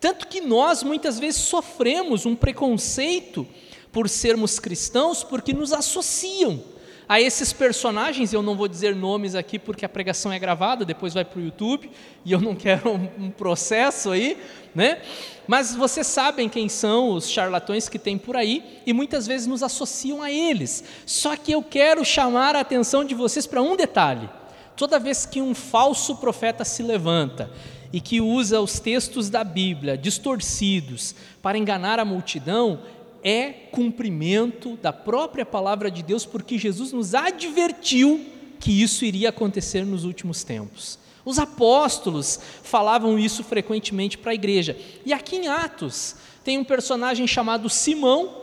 Tanto 0.00 0.26
que 0.28 0.40
nós 0.40 0.82
muitas 0.82 1.18
vezes 1.18 1.42
sofremos 1.42 2.24
um 2.24 2.36
preconceito 2.36 3.46
por 3.92 4.08
sermos 4.08 4.58
cristãos 4.58 5.24
porque 5.24 5.52
nos 5.52 5.72
associam 5.72 6.62
a 7.08 7.18
esses 7.18 7.54
personagens, 7.54 8.34
eu 8.34 8.42
não 8.42 8.54
vou 8.54 8.68
dizer 8.68 8.94
nomes 8.94 9.34
aqui 9.34 9.58
porque 9.58 9.84
a 9.84 9.88
pregação 9.88 10.30
é 10.30 10.38
gravada, 10.38 10.84
depois 10.84 11.14
vai 11.14 11.24
para 11.24 11.40
o 11.40 11.42
YouTube, 11.42 11.90
e 12.22 12.30
eu 12.30 12.40
não 12.40 12.54
quero 12.54 12.90
um, 12.90 13.08
um, 13.18 13.30
processo 13.30 14.10
aí, 14.10 14.36
né? 14.74 15.00
Mas 15.46 15.74
vocês 15.74 16.06
sabem 16.06 16.50
quem 16.50 16.68
são 16.68 17.12
os 17.12 17.30
charlatões 17.30 17.88
que 17.88 17.98
tem 17.98 18.18
por 18.18 18.36
aí, 18.36 18.82
e 18.84 18.92
muitas 18.92 19.26
vezes 19.26 19.46
nos 19.46 19.62
associam 19.62 20.22
a 20.22 20.30
eles. 20.30 20.84
Só 21.06 21.34
que 21.34 21.50
eu 21.50 21.62
quero 21.62 22.04
chamar 22.04 22.54
a 22.54 22.60
atenção 22.60 23.02
de 23.02 23.14
vocês 23.14 23.46
para 23.46 23.62
um 23.62 23.74
detalhe. 23.74 24.28
Toda 24.76 25.00
vez 25.00 25.24
que 25.24 25.40
um 25.40 25.54
falso 25.54 26.16
profeta 26.16 26.62
se 26.62 26.82
levanta 26.82 27.50
e 27.92 28.00
que 28.00 28.20
usa 28.20 28.60
os 28.60 28.78
textos 28.78 29.30
da 29.30 29.42
Bíblia 29.42 29.96
distorcidos 29.96 31.14
para 31.42 31.58
enganar 31.58 31.98
a 31.98 32.04
multidão, 32.04 32.80
é 33.22 33.50
cumprimento 33.50 34.76
da 34.76 34.92
própria 34.92 35.44
palavra 35.44 35.90
de 35.90 36.02
Deus, 36.02 36.24
porque 36.24 36.58
Jesus 36.58 36.92
nos 36.92 37.14
advertiu 37.14 38.24
que 38.60 38.82
isso 38.82 39.04
iria 39.04 39.30
acontecer 39.30 39.84
nos 39.84 40.04
últimos 40.04 40.44
tempos. 40.44 40.98
Os 41.24 41.38
apóstolos 41.38 42.40
falavam 42.62 43.18
isso 43.18 43.44
frequentemente 43.44 44.16
para 44.16 44.32
a 44.32 44.34
igreja. 44.34 44.76
E 45.04 45.12
aqui 45.12 45.36
em 45.36 45.48
Atos 45.48 46.16
tem 46.42 46.58
um 46.58 46.64
personagem 46.64 47.26
chamado 47.26 47.68
Simão, 47.68 48.34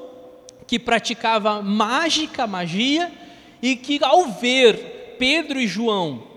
que 0.68 0.78
praticava 0.78 1.62
mágica, 1.62 2.46
magia, 2.46 3.12
e 3.62 3.76
que 3.76 4.00
ao 4.04 4.26
ver 4.26 5.16
Pedro 5.18 5.60
e 5.60 5.68
João 5.68 6.35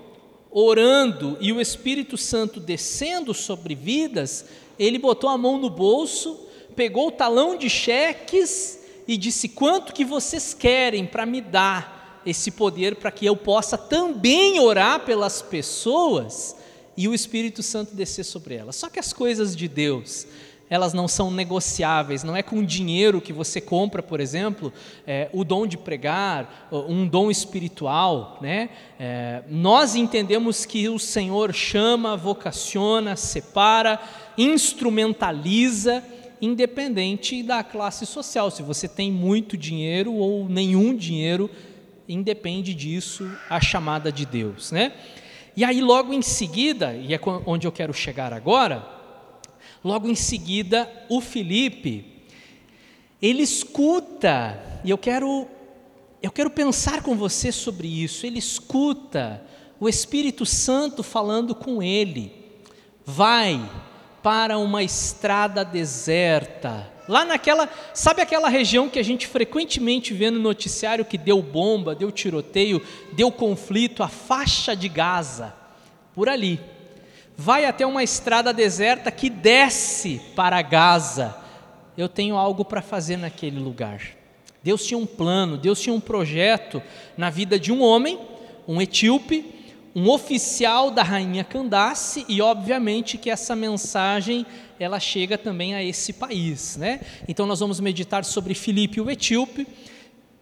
orando 0.50 1.36
e 1.40 1.52
o 1.52 1.60
Espírito 1.60 2.16
Santo 2.16 2.60
descendo 2.60 3.34
sobre 3.34 3.74
vidas, 3.74 4.44
ele 4.78 4.98
botou 4.98 5.28
a 5.30 5.38
mão 5.38 5.58
no 5.58 5.70
bolso, 5.70 6.38
pegou 6.74 7.08
o 7.08 7.12
talão 7.12 7.56
de 7.56 7.68
cheques 7.68 8.80
e 9.06 9.16
disse: 9.16 9.48
Quanto 9.48 9.92
que 9.92 10.04
vocês 10.04 10.54
querem 10.54 11.06
para 11.06 11.26
me 11.26 11.40
dar? 11.40 11.98
esse 12.30 12.50
poder 12.50 12.96
para 12.96 13.10
que 13.10 13.24
eu 13.26 13.36
possa 13.36 13.78
também 13.78 14.60
orar 14.60 15.04
pelas 15.04 15.40
pessoas 15.40 16.54
e 16.96 17.08
o 17.08 17.14
Espírito 17.14 17.62
Santo 17.62 17.94
descer 17.94 18.24
sobre 18.24 18.54
elas. 18.54 18.76
Só 18.76 18.88
que 18.88 18.98
as 18.98 19.12
coisas 19.12 19.54
de 19.56 19.68
Deus, 19.68 20.26
elas 20.70 20.92
não 20.92 21.08
são 21.08 21.30
negociáveis, 21.30 22.22
não 22.22 22.36
é 22.36 22.42
com 22.42 22.62
dinheiro 22.62 23.20
que 23.20 23.32
você 23.32 23.60
compra, 23.60 24.02
por 24.02 24.20
exemplo, 24.20 24.72
é, 25.06 25.28
o 25.32 25.44
dom 25.44 25.66
de 25.66 25.78
pregar, 25.78 26.68
um 26.70 27.06
dom 27.06 27.30
espiritual. 27.30 28.38
Né? 28.40 28.70
É, 28.98 29.42
nós 29.48 29.94
entendemos 29.94 30.66
que 30.66 30.88
o 30.88 30.98
Senhor 30.98 31.54
chama, 31.54 32.16
vocaciona, 32.16 33.16
separa, 33.16 33.98
instrumentaliza, 34.36 36.04
independente 36.40 37.42
da 37.42 37.62
classe 37.64 38.04
social. 38.06 38.50
Se 38.50 38.62
você 38.62 38.86
tem 38.86 39.10
muito 39.10 39.56
dinheiro 39.56 40.12
ou 40.14 40.48
nenhum 40.48 40.94
dinheiro, 40.94 41.50
independe 42.08 42.74
disso 42.74 43.30
a 43.48 43.60
chamada 43.60 44.12
de 44.12 44.24
Deus, 44.24 44.70
né? 44.72 44.92
E 45.56 45.64
aí 45.64 45.80
logo 45.80 46.12
em 46.12 46.22
seguida, 46.22 46.94
e 46.94 47.12
é 47.12 47.20
onde 47.44 47.66
eu 47.66 47.72
quero 47.72 47.92
chegar 47.92 48.32
agora, 48.32 48.97
logo 49.84 50.08
em 50.08 50.14
seguida 50.14 50.90
o 51.08 51.20
Felipe 51.20 52.18
ele 53.20 53.42
escuta, 53.42 54.62
e 54.84 54.90
eu 54.90 54.98
quero 54.98 55.46
eu 56.20 56.30
quero 56.32 56.50
pensar 56.50 57.02
com 57.02 57.16
você 57.16 57.52
sobre 57.52 57.86
isso. 57.86 58.26
Ele 58.26 58.40
escuta 58.40 59.40
o 59.78 59.88
Espírito 59.88 60.44
Santo 60.44 61.02
falando 61.04 61.54
com 61.54 61.80
ele. 61.80 62.32
Vai 63.04 63.60
para 64.20 64.58
uma 64.58 64.82
estrada 64.82 65.64
deserta 65.64 66.92
Lá 67.08 67.24
naquela, 67.24 67.70
sabe 67.94 68.20
aquela 68.20 68.50
região 68.50 68.86
que 68.90 68.98
a 68.98 69.02
gente 69.02 69.26
frequentemente 69.26 70.12
vê 70.12 70.30
no 70.30 70.38
noticiário 70.38 71.06
que 71.06 71.16
deu 71.16 71.40
bomba, 71.40 71.94
deu 71.94 72.12
tiroteio, 72.12 72.82
deu 73.12 73.32
conflito, 73.32 74.02
a 74.02 74.08
faixa 74.08 74.76
de 74.76 74.90
Gaza, 74.90 75.54
por 76.14 76.28
ali. 76.28 76.60
Vai 77.40 77.66
até 77.66 77.86
uma 77.86 78.02
estrada 78.02 78.52
deserta 78.52 79.12
que 79.12 79.30
desce 79.30 80.20
para 80.34 80.60
Gaza. 80.60 81.36
Eu 81.96 82.08
tenho 82.08 82.36
algo 82.36 82.64
para 82.64 82.82
fazer 82.82 83.16
naquele 83.16 83.60
lugar. 83.60 84.02
Deus 84.60 84.84
tinha 84.84 84.98
um 84.98 85.06
plano, 85.06 85.56
Deus 85.56 85.80
tinha 85.80 85.94
um 85.94 86.00
projeto 86.00 86.82
na 87.16 87.30
vida 87.30 87.56
de 87.56 87.70
um 87.70 87.80
homem, 87.80 88.18
um 88.66 88.82
etíope, 88.82 89.54
um 89.94 90.10
oficial 90.10 90.90
da 90.90 91.04
rainha 91.04 91.44
Candace, 91.44 92.26
e 92.28 92.42
obviamente 92.42 93.16
que 93.16 93.30
essa 93.30 93.54
mensagem 93.54 94.44
ela 94.80 94.98
chega 94.98 95.38
também 95.38 95.76
a 95.76 95.82
esse 95.82 96.12
país. 96.12 96.76
Né? 96.76 97.00
Então 97.28 97.46
nós 97.46 97.60
vamos 97.60 97.78
meditar 97.78 98.24
sobre 98.24 98.52
Filipe 98.52 99.00
o 99.00 99.08
etíope, 99.08 99.64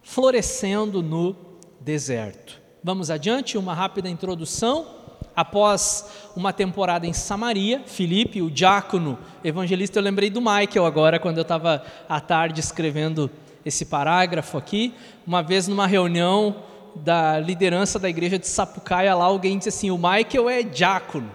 florescendo 0.01 1.03
no 1.03 1.35
deserto. 1.79 2.59
Vamos 2.83 3.11
adiante, 3.11 3.55
uma 3.55 3.75
rápida 3.75 4.09
introdução. 4.09 4.96
Após 5.37 6.03
uma 6.35 6.51
temporada 6.51 7.05
em 7.05 7.13
Samaria, 7.13 7.83
Filipe, 7.85 8.41
o 8.41 8.49
diácono 8.49 9.19
evangelista, 9.43 9.99
eu 9.99 10.03
lembrei 10.03 10.31
do 10.31 10.41
Michael 10.41 10.83
agora, 10.83 11.19
quando 11.19 11.37
eu 11.37 11.43
estava 11.43 11.83
à 12.09 12.19
tarde 12.19 12.59
escrevendo 12.59 13.29
esse 13.63 13.85
parágrafo 13.85 14.57
aqui. 14.57 14.95
Uma 15.27 15.43
vez 15.43 15.67
numa 15.67 15.85
reunião 15.85 16.55
da 16.95 17.37
liderança 17.37 17.99
da 17.99 18.09
igreja 18.09 18.39
de 18.39 18.47
Sapucaia, 18.47 19.13
lá 19.13 19.25
alguém 19.25 19.59
disse 19.59 19.69
assim: 19.69 19.91
o 19.91 19.95
Michael 19.95 20.49
é 20.49 20.63
diácono. 20.63 21.29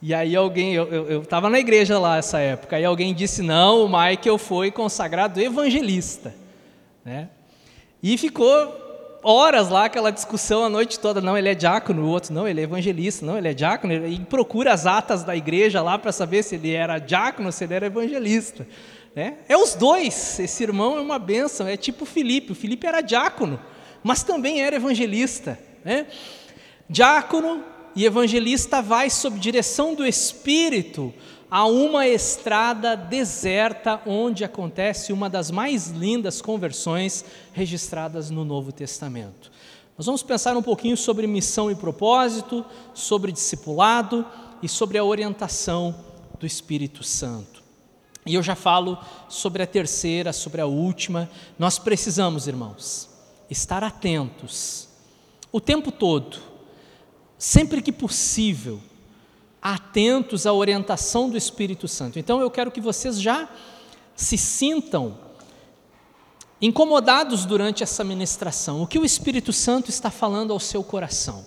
E 0.00 0.14
aí 0.14 0.36
alguém, 0.36 0.74
eu 0.74 1.22
estava 1.22 1.50
na 1.50 1.58
igreja 1.58 1.98
lá 1.98 2.16
essa 2.16 2.38
época, 2.38 2.76
aí 2.76 2.84
alguém 2.84 3.12
disse, 3.12 3.42
não, 3.42 3.84
o 3.84 3.88
Michael 3.88 4.38
foi 4.38 4.70
consagrado 4.70 5.40
evangelista. 5.40 6.32
Né? 7.04 7.28
E 8.02 8.16
ficou 8.16 8.79
horas 9.22 9.68
lá 9.68 9.84
aquela 9.84 10.10
discussão 10.10 10.64
a 10.64 10.68
noite 10.68 10.98
toda, 10.98 11.20
não, 11.20 11.36
ele 11.36 11.48
é 11.48 11.54
diácono, 11.54 12.02
o 12.02 12.08
outro, 12.08 12.32
não, 12.32 12.46
ele 12.48 12.60
é 12.60 12.64
evangelista, 12.64 13.24
não, 13.24 13.36
ele 13.36 13.48
é 13.48 13.54
diácono, 13.54 13.92
e 14.06 14.18
procura 14.20 14.72
as 14.72 14.86
atas 14.86 15.22
da 15.22 15.36
igreja 15.36 15.82
lá 15.82 15.98
para 15.98 16.12
saber 16.12 16.42
se 16.42 16.54
ele 16.54 16.72
era 16.72 16.98
diácono, 16.98 17.52
se 17.52 17.64
ele 17.64 17.74
era 17.74 17.86
evangelista. 17.86 18.66
Né? 19.14 19.38
É 19.48 19.56
os 19.56 19.74
dois, 19.74 20.38
esse 20.38 20.62
irmão 20.62 20.96
é 20.96 21.00
uma 21.00 21.18
bênção, 21.18 21.66
é 21.66 21.76
tipo 21.76 22.04
o 22.04 22.06
Filipe, 22.06 22.52
o 22.52 22.54
Filipe 22.54 22.86
era 22.86 23.00
diácono, 23.00 23.60
mas 24.02 24.22
também 24.22 24.62
era 24.62 24.76
evangelista. 24.76 25.58
Né? 25.84 26.06
Diácono, 26.88 27.64
e 27.94 28.04
evangelista 28.04 28.80
vai 28.80 29.10
sob 29.10 29.38
direção 29.38 29.94
do 29.94 30.06
Espírito 30.06 31.12
a 31.50 31.66
uma 31.66 32.06
estrada 32.06 32.96
deserta 32.96 34.00
onde 34.06 34.44
acontece 34.44 35.12
uma 35.12 35.28
das 35.28 35.50
mais 35.50 35.88
lindas 35.88 36.40
conversões 36.40 37.24
registradas 37.52 38.30
no 38.30 38.44
Novo 38.44 38.70
Testamento. 38.70 39.50
Nós 39.98 40.06
vamos 40.06 40.22
pensar 40.22 40.56
um 40.56 40.62
pouquinho 40.62 40.96
sobre 40.96 41.26
missão 41.26 41.70
e 41.70 41.74
propósito, 41.74 42.64
sobre 42.94 43.32
discipulado 43.32 44.24
e 44.62 44.68
sobre 44.68 44.96
a 44.96 45.04
orientação 45.04 45.94
do 46.38 46.46
Espírito 46.46 47.02
Santo. 47.02 47.62
E 48.24 48.34
eu 48.34 48.42
já 48.42 48.54
falo 48.54 48.96
sobre 49.28 49.62
a 49.62 49.66
terceira, 49.66 50.32
sobre 50.32 50.60
a 50.60 50.66
última. 50.66 51.28
Nós 51.58 51.78
precisamos, 51.78 52.46
irmãos, 52.46 53.08
estar 53.50 53.82
atentos 53.82 54.88
o 55.52 55.60
tempo 55.60 55.90
todo 55.90 56.38
sempre 57.36 57.80
que 57.80 57.90
possível, 57.90 58.80
atentos 59.62 60.46
à 60.46 60.52
orientação 60.52 61.28
do 61.28 61.36
Espírito 61.36 61.86
Santo. 61.86 62.18
Então 62.18 62.40
eu 62.40 62.50
quero 62.50 62.70
que 62.70 62.80
vocês 62.80 63.20
já 63.20 63.48
se 64.14 64.36
sintam 64.36 65.18
incomodados 66.60 67.44
durante 67.44 67.82
essa 67.82 68.04
ministração. 68.04 68.82
O 68.82 68.86
que 68.86 68.98
o 68.98 69.04
Espírito 69.04 69.52
Santo 69.52 69.90
está 69.90 70.10
falando 70.10 70.52
ao 70.52 70.60
seu 70.60 70.82
coração? 70.82 71.44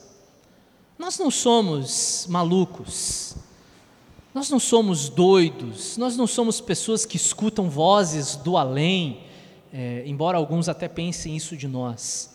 Nós 0.97 1.17
não 1.17 1.29
somos 1.29 2.25
malucos, 2.29 3.35
nós 4.33 4.49
não 4.49 4.59
somos 4.59 5.09
doidos, 5.09 5.97
nós 5.97 6.15
não 6.17 6.25
somos 6.25 6.61
pessoas 6.61 7.05
que 7.05 7.17
escutam 7.17 7.69
vozes 7.69 8.35
do 8.35 8.57
além, 8.57 9.21
é, 9.71 10.03
embora 10.05 10.37
alguns 10.37 10.69
até 10.69 10.87
pensem 10.87 11.35
isso 11.35 11.57
de 11.57 11.67
nós. 11.67 12.32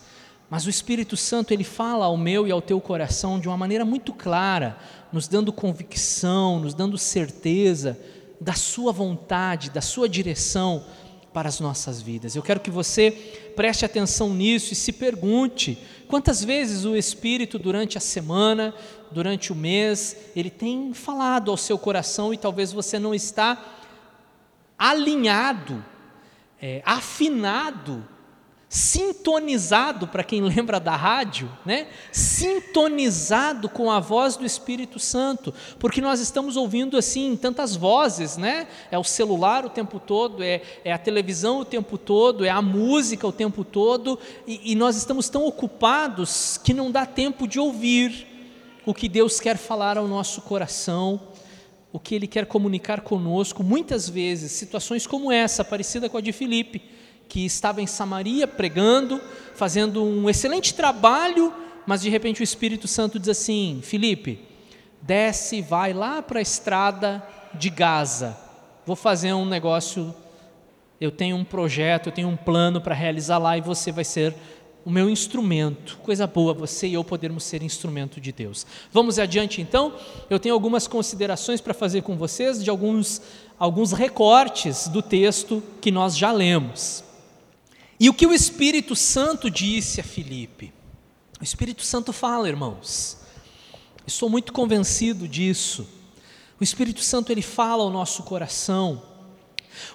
Mas 0.50 0.66
o 0.66 0.70
Espírito 0.70 1.16
Santo, 1.16 1.52
ele 1.52 1.64
fala 1.64 2.06
ao 2.06 2.16
meu 2.16 2.46
e 2.46 2.50
ao 2.50 2.62
teu 2.62 2.80
coração 2.80 3.38
de 3.38 3.48
uma 3.48 3.56
maneira 3.56 3.84
muito 3.84 4.12
clara, 4.14 4.78
nos 5.12 5.28
dando 5.28 5.52
convicção, 5.52 6.58
nos 6.58 6.72
dando 6.72 6.96
certeza 6.96 7.98
da 8.40 8.54
sua 8.54 8.92
vontade, 8.92 9.70
da 9.70 9.82
sua 9.82 10.08
direção 10.08 10.84
para 11.34 11.48
as 11.48 11.60
nossas 11.60 12.00
vidas. 12.00 12.34
Eu 12.34 12.42
quero 12.42 12.60
que 12.60 12.70
você 12.70 13.10
preste 13.54 13.84
atenção 13.84 14.30
nisso 14.32 14.72
e 14.72 14.76
se 14.76 14.92
pergunte 14.92 15.78
quantas 16.08 16.42
vezes 16.42 16.84
o 16.84 16.96
Espírito 16.96 17.58
durante 17.58 17.98
a 17.98 18.00
semana, 18.00 18.74
durante 19.10 19.52
o 19.52 19.56
mês, 19.56 20.16
ele 20.34 20.50
tem 20.50 20.94
falado 20.94 21.50
ao 21.50 21.56
seu 21.56 21.78
coração 21.78 22.32
e 22.32 22.38
talvez 22.38 22.72
você 22.72 22.98
não 22.98 23.14
está 23.14 23.62
alinhado, 24.78 25.84
é, 26.60 26.80
afinado 26.86 28.06
sintonizado, 28.68 30.06
para 30.06 30.22
quem 30.22 30.42
lembra 30.42 30.78
da 30.78 30.94
rádio, 30.94 31.50
né? 31.64 31.86
sintonizado 32.12 33.68
com 33.68 33.90
a 33.90 33.98
voz 33.98 34.36
do 34.36 34.44
Espírito 34.44 34.98
Santo, 34.98 35.54
porque 35.78 36.00
nós 36.00 36.20
estamos 36.20 36.56
ouvindo 36.56 36.98
assim 36.98 37.34
tantas 37.36 37.74
vozes, 37.74 38.36
né? 38.36 38.68
É 38.90 38.98
o 38.98 39.04
celular 39.04 39.64
o 39.64 39.70
tempo 39.70 39.98
todo, 39.98 40.42
é, 40.42 40.60
é 40.84 40.92
a 40.92 40.98
televisão 40.98 41.60
o 41.60 41.64
tempo 41.64 41.96
todo, 41.96 42.44
é 42.44 42.50
a 42.50 42.60
música 42.60 43.26
o 43.26 43.32
tempo 43.32 43.64
todo, 43.64 44.18
e, 44.46 44.72
e 44.72 44.74
nós 44.74 44.96
estamos 44.96 45.30
tão 45.30 45.46
ocupados 45.46 46.60
que 46.62 46.74
não 46.74 46.90
dá 46.90 47.06
tempo 47.06 47.48
de 47.48 47.58
ouvir 47.58 48.26
o 48.84 48.92
que 48.92 49.08
Deus 49.08 49.40
quer 49.40 49.56
falar 49.56 49.96
ao 49.96 50.06
nosso 50.06 50.42
coração, 50.42 51.20
o 51.90 51.98
que 51.98 52.14
Ele 52.14 52.26
quer 52.26 52.44
comunicar 52.44 53.00
conosco. 53.00 53.62
Muitas 53.62 54.08
vezes, 54.08 54.52
situações 54.52 55.06
como 55.06 55.32
essa, 55.32 55.64
parecida 55.64 56.08
com 56.08 56.18
a 56.18 56.20
de 56.20 56.32
Filipe, 56.32 56.97
que 57.28 57.44
estava 57.44 57.82
em 57.82 57.86
Samaria 57.86 58.46
pregando, 58.46 59.20
fazendo 59.54 60.02
um 60.02 60.28
excelente 60.28 60.74
trabalho, 60.74 61.52
mas 61.86 62.00
de 62.00 62.08
repente 62.08 62.40
o 62.40 62.44
Espírito 62.44 62.88
Santo 62.88 63.18
diz 63.18 63.28
assim: 63.28 63.80
Felipe, 63.82 64.40
desce 65.02 65.56
e 65.56 65.62
vai 65.62 65.92
lá 65.92 66.22
para 66.22 66.38
a 66.38 66.42
estrada 66.42 67.22
de 67.54 67.70
Gaza. 67.70 68.36
Vou 68.86 68.96
fazer 68.96 69.32
um 69.34 69.44
negócio, 69.44 70.14
eu 71.00 71.10
tenho 71.10 71.36
um 71.36 71.44
projeto, 71.44 72.08
eu 72.08 72.12
tenho 72.12 72.28
um 72.28 72.36
plano 72.36 72.80
para 72.80 72.94
realizar 72.94 73.38
lá 73.38 73.56
e 73.56 73.60
você 73.60 73.92
vai 73.92 74.04
ser 74.04 74.34
o 74.84 74.90
meu 74.90 75.10
instrumento. 75.10 75.98
Coisa 76.02 76.26
boa, 76.26 76.54
você 76.54 76.86
e 76.86 76.94
eu 76.94 77.04
podermos 77.04 77.44
ser 77.44 77.62
instrumento 77.62 78.20
de 78.20 78.32
Deus. 78.32 78.66
Vamos 78.90 79.18
adiante 79.18 79.60
então. 79.60 79.92
Eu 80.30 80.38
tenho 80.38 80.54
algumas 80.54 80.86
considerações 80.86 81.60
para 81.60 81.74
fazer 81.74 82.02
com 82.02 82.16
vocês 82.16 82.64
de 82.64 82.70
alguns, 82.70 83.20
alguns 83.58 83.92
recortes 83.92 84.88
do 84.88 85.02
texto 85.02 85.62
que 85.80 85.90
nós 85.90 86.16
já 86.16 86.32
lemos. 86.32 87.04
E 88.00 88.08
o 88.08 88.14
que 88.14 88.26
o 88.26 88.32
Espírito 88.32 88.94
Santo 88.94 89.50
disse 89.50 90.00
a 90.00 90.04
Filipe? 90.04 90.72
O 91.40 91.44
Espírito 91.44 91.82
Santo 91.82 92.12
fala, 92.12 92.48
irmãos. 92.48 93.18
Estou 94.06 94.28
muito 94.30 94.52
convencido 94.52 95.26
disso. 95.26 95.86
O 96.60 96.64
Espírito 96.64 97.02
Santo 97.02 97.30
ele 97.30 97.42
fala 97.42 97.82
ao 97.82 97.90
nosso 97.90 98.22
coração. 98.22 99.02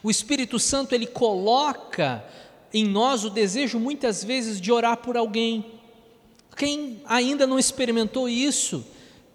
O 0.01 0.11
Espírito 0.11 0.59
Santo 0.59 0.93
ele 0.93 1.07
coloca 1.07 2.23
em 2.73 2.85
nós 2.85 3.23
o 3.23 3.29
desejo 3.29 3.79
muitas 3.79 4.23
vezes 4.23 4.59
de 4.59 4.71
orar 4.71 4.97
por 4.97 5.15
alguém. 5.15 5.65
Quem 6.55 7.01
ainda 7.05 7.47
não 7.47 7.57
experimentou 7.57 8.27
isso, 8.27 8.85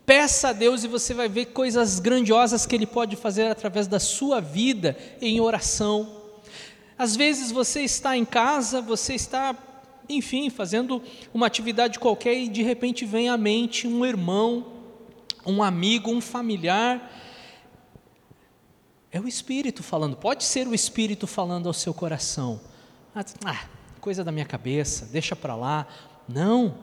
peça 0.06 0.48
a 0.48 0.52
Deus 0.52 0.84
e 0.84 0.88
você 0.88 1.12
vai 1.12 1.28
ver 1.28 1.46
coisas 1.46 1.98
grandiosas 1.98 2.64
que 2.64 2.74
Ele 2.74 2.86
pode 2.86 3.16
fazer 3.16 3.50
através 3.50 3.86
da 3.86 3.98
sua 3.98 4.40
vida 4.40 4.96
em 5.20 5.40
oração. 5.40 6.17
Às 6.98 7.14
vezes 7.14 7.52
você 7.52 7.82
está 7.82 8.16
em 8.16 8.24
casa, 8.24 8.80
você 8.80 9.14
está, 9.14 9.54
enfim, 10.08 10.50
fazendo 10.50 11.00
uma 11.32 11.46
atividade 11.46 11.98
qualquer 11.98 12.34
e 12.34 12.48
de 12.48 12.62
repente 12.62 13.06
vem 13.06 13.28
à 13.28 13.36
mente 13.36 13.86
um 13.86 14.04
irmão, 14.04 14.66
um 15.46 15.62
amigo, 15.62 16.10
um 16.10 16.20
familiar. 16.20 17.12
É 19.12 19.20
o 19.20 19.28
Espírito 19.28 19.82
falando, 19.82 20.16
pode 20.16 20.42
ser 20.42 20.66
o 20.66 20.74
Espírito 20.74 21.26
falando 21.26 21.68
ao 21.68 21.72
seu 21.72 21.94
coração. 21.94 22.60
Ah, 23.44 23.66
coisa 24.00 24.24
da 24.24 24.32
minha 24.32 24.44
cabeça, 24.44 25.06
deixa 25.06 25.36
para 25.36 25.54
lá. 25.54 25.86
Não. 26.28 26.74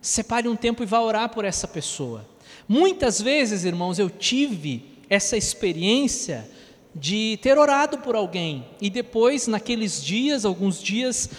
Separe 0.00 0.48
um 0.48 0.56
tempo 0.56 0.82
e 0.82 0.86
vá 0.86 1.00
orar 1.00 1.28
por 1.28 1.44
essa 1.44 1.68
pessoa. 1.68 2.26
Muitas 2.66 3.20
vezes, 3.20 3.64
irmãos, 3.64 3.98
eu 3.98 4.08
tive 4.08 4.98
essa 5.08 5.36
experiência 5.36 6.50
de 6.94 7.38
ter 7.42 7.58
orado 7.58 7.98
por 7.98 8.14
alguém 8.14 8.66
e 8.80 8.90
depois, 8.90 9.46
naqueles 9.46 10.02
dias, 10.04 10.44
alguns 10.44 10.82
dias, 10.82 11.30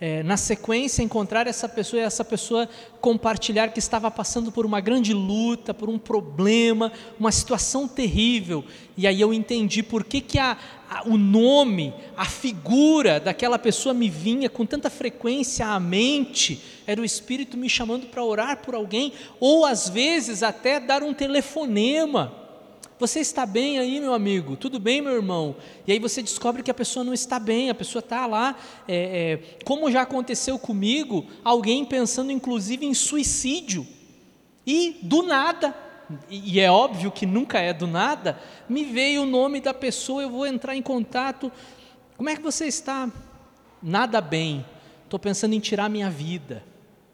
é, 0.00 0.22
na 0.22 0.36
sequência, 0.36 1.02
encontrar 1.02 1.46
essa 1.46 1.68
pessoa 1.68 2.00
e 2.00 2.04
essa 2.04 2.24
pessoa 2.24 2.68
compartilhar 3.00 3.68
que 3.68 3.78
estava 3.78 4.10
passando 4.10 4.52
por 4.52 4.64
uma 4.64 4.80
grande 4.80 5.12
luta, 5.12 5.74
por 5.74 5.88
um 5.88 5.98
problema, 5.98 6.92
uma 7.18 7.32
situação 7.32 7.86
terrível. 7.86 8.64
E 8.96 9.06
aí 9.06 9.20
eu 9.20 9.32
entendi 9.32 9.82
por 9.82 10.04
que, 10.04 10.20
que 10.20 10.38
a, 10.38 10.56
a, 10.88 11.08
o 11.08 11.16
nome, 11.16 11.92
a 12.16 12.24
figura 12.24 13.18
daquela 13.18 13.58
pessoa 13.58 13.92
me 13.92 14.08
vinha 14.08 14.48
com 14.48 14.64
tanta 14.64 14.88
frequência 14.88 15.66
à 15.66 15.80
mente. 15.80 16.60
Era 16.86 17.00
o 17.00 17.04
Espírito 17.04 17.56
me 17.56 17.68
chamando 17.68 18.06
para 18.06 18.24
orar 18.24 18.58
por 18.58 18.74
alguém, 18.74 19.12
ou 19.40 19.66
às 19.66 19.88
vezes 19.88 20.42
até 20.42 20.78
dar 20.78 21.02
um 21.02 21.12
telefonema 21.14 22.47
você 22.98 23.20
está 23.20 23.46
bem 23.46 23.78
aí, 23.78 24.00
meu 24.00 24.12
amigo? 24.12 24.56
Tudo 24.56 24.78
bem, 24.78 25.00
meu 25.00 25.14
irmão? 25.14 25.56
E 25.86 25.92
aí 25.92 25.98
você 25.98 26.20
descobre 26.22 26.62
que 26.62 26.70
a 26.70 26.74
pessoa 26.74 27.04
não 27.04 27.14
está 27.14 27.38
bem, 27.38 27.70
a 27.70 27.74
pessoa 27.74 28.00
está 28.00 28.26
lá. 28.26 28.56
É, 28.86 28.96
é, 29.32 29.56
como 29.64 29.90
já 29.90 30.02
aconteceu 30.02 30.58
comigo, 30.58 31.26
alguém 31.44 31.84
pensando 31.84 32.32
inclusive 32.32 32.84
em 32.84 32.94
suicídio. 32.94 33.86
E 34.66 34.98
do 35.02 35.22
nada, 35.22 35.74
e 36.28 36.60
é 36.60 36.70
óbvio 36.70 37.10
que 37.10 37.24
nunca 37.24 37.58
é 37.58 37.72
do 37.72 37.86
nada, 37.86 38.38
me 38.68 38.84
veio 38.84 39.22
o 39.22 39.26
nome 39.26 39.60
da 39.60 39.72
pessoa, 39.72 40.22
eu 40.22 40.30
vou 40.30 40.46
entrar 40.46 40.74
em 40.74 40.82
contato. 40.82 41.52
Como 42.16 42.28
é 42.28 42.36
que 42.36 42.42
você 42.42 42.66
está? 42.66 43.10
Nada 43.82 44.20
bem. 44.20 44.66
Estou 45.04 45.18
pensando 45.18 45.54
em 45.54 45.60
tirar 45.60 45.88
minha 45.88 46.10
vida. 46.10 46.64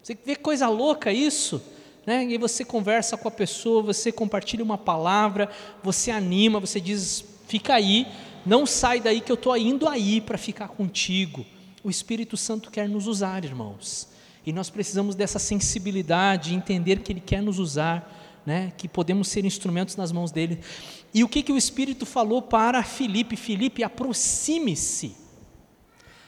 Você 0.01 0.13
vê 0.15 0.35
que 0.35 0.41
coisa 0.41 0.67
louca 0.67 1.11
isso? 1.11 1.61
Né? 2.05 2.23
E 2.25 2.37
você 2.37 2.63
conversa 2.63 3.17
com 3.17 3.27
a 3.27 3.31
pessoa, 3.31 3.81
você 3.81 4.11
compartilha 4.11 4.63
uma 4.63 4.77
palavra, 4.77 5.49
você 5.81 6.11
anima, 6.11 6.59
você 6.59 6.79
diz: 6.79 7.25
fica 7.47 7.73
aí, 7.73 8.07
não 8.45 8.65
sai 8.65 8.99
daí 8.99 9.21
que 9.21 9.31
eu 9.31 9.35
estou 9.35 9.57
indo 9.57 9.87
aí 9.87 10.21
para 10.21 10.37
ficar 10.37 10.67
contigo. 10.67 11.45
O 11.83 11.89
Espírito 11.89 12.37
Santo 12.37 12.69
quer 12.69 12.87
nos 12.87 13.07
usar, 13.07 13.43
irmãos, 13.43 14.07
e 14.45 14.53
nós 14.53 14.69
precisamos 14.69 15.15
dessa 15.15 15.39
sensibilidade, 15.39 16.53
entender 16.53 16.99
que 16.99 17.11
Ele 17.11 17.19
quer 17.21 17.41
nos 17.41 17.57
usar, 17.57 18.41
né? 18.45 18.71
Que 18.77 18.87
podemos 18.87 19.27
ser 19.27 19.43
instrumentos 19.45 19.95
nas 19.95 20.11
mãos 20.11 20.31
dele. 20.31 20.59
E 21.13 21.23
o 21.23 21.29
que 21.29 21.41
que 21.41 21.51
o 21.51 21.57
Espírito 21.57 22.05
falou 22.05 22.41
para 22.41 22.83
Filipe? 22.83 23.35
Filipe, 23.35 23.83
aproxime-se. 23.83 25.15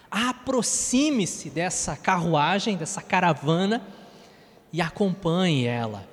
Aproxime-se 0.10 1.50
dessa 1.50 1.96
carruagem, 1.96 2.78
dessa 2.78 3.02
caravana 3.02 3.86
e 4.72 4.82
acompanhe 4.82 5.66
ela. 5.66 6.08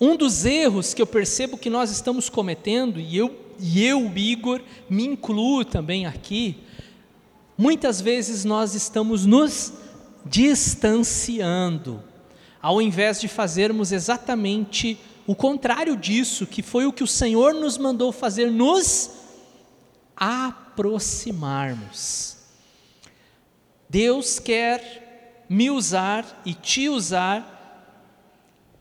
Um 0.00 0.16
dos 0.16 0.46
erros 0.46 0.94
que 0.94 1.02
eu 1.02 1.06
percebo 1.06 1.58
que 1.58 1.68
nós 1.68 1.90
estamos 1.90 2.28
cometendo, 2.28 2.98
e 2.98 3.16
eu, 3.16 3.36
e 3.58 3.84
eu, 3.84 4.10
Igor, 4.16 4.62
me 4.88 5.04
incluo 5.04 5.64
também 5.64 6.06
aqui, 6.06 6.56
muitas 7.56 8.00
vezes 8.00 8.44
nós 8.44 8.74
estamos 8.74 9.26
nos 9.26 9.72
distanciando, 10.24 12.02
ao 12.62 12.80
invés 12.80 13.20
de 13.20 13.28
fazermos 13.28 13.92
exatamente 13.92 14.98
o 15.26 15.34
contrário 15.34 15.96
disso, 15.96 16.46
que 16.46 16.62
foi 16.62 16.86
o 16.86 16.92
que 16.92 17.04
o 17.04 17.06
Senhor 17.06 17.52
nos 17.52 17.76
mandou 17.76 18.10
fazer, 18.10 18.50
nos 18.50 19.10
aproximarmos. 20.16 22.38
Deus 23.88 24.38
quer 24.38 25.09
me 25.50 25.68
usar 25.68 26.42
e 26.46 26.54
te 26.54 26.88
usar 26.88 27.58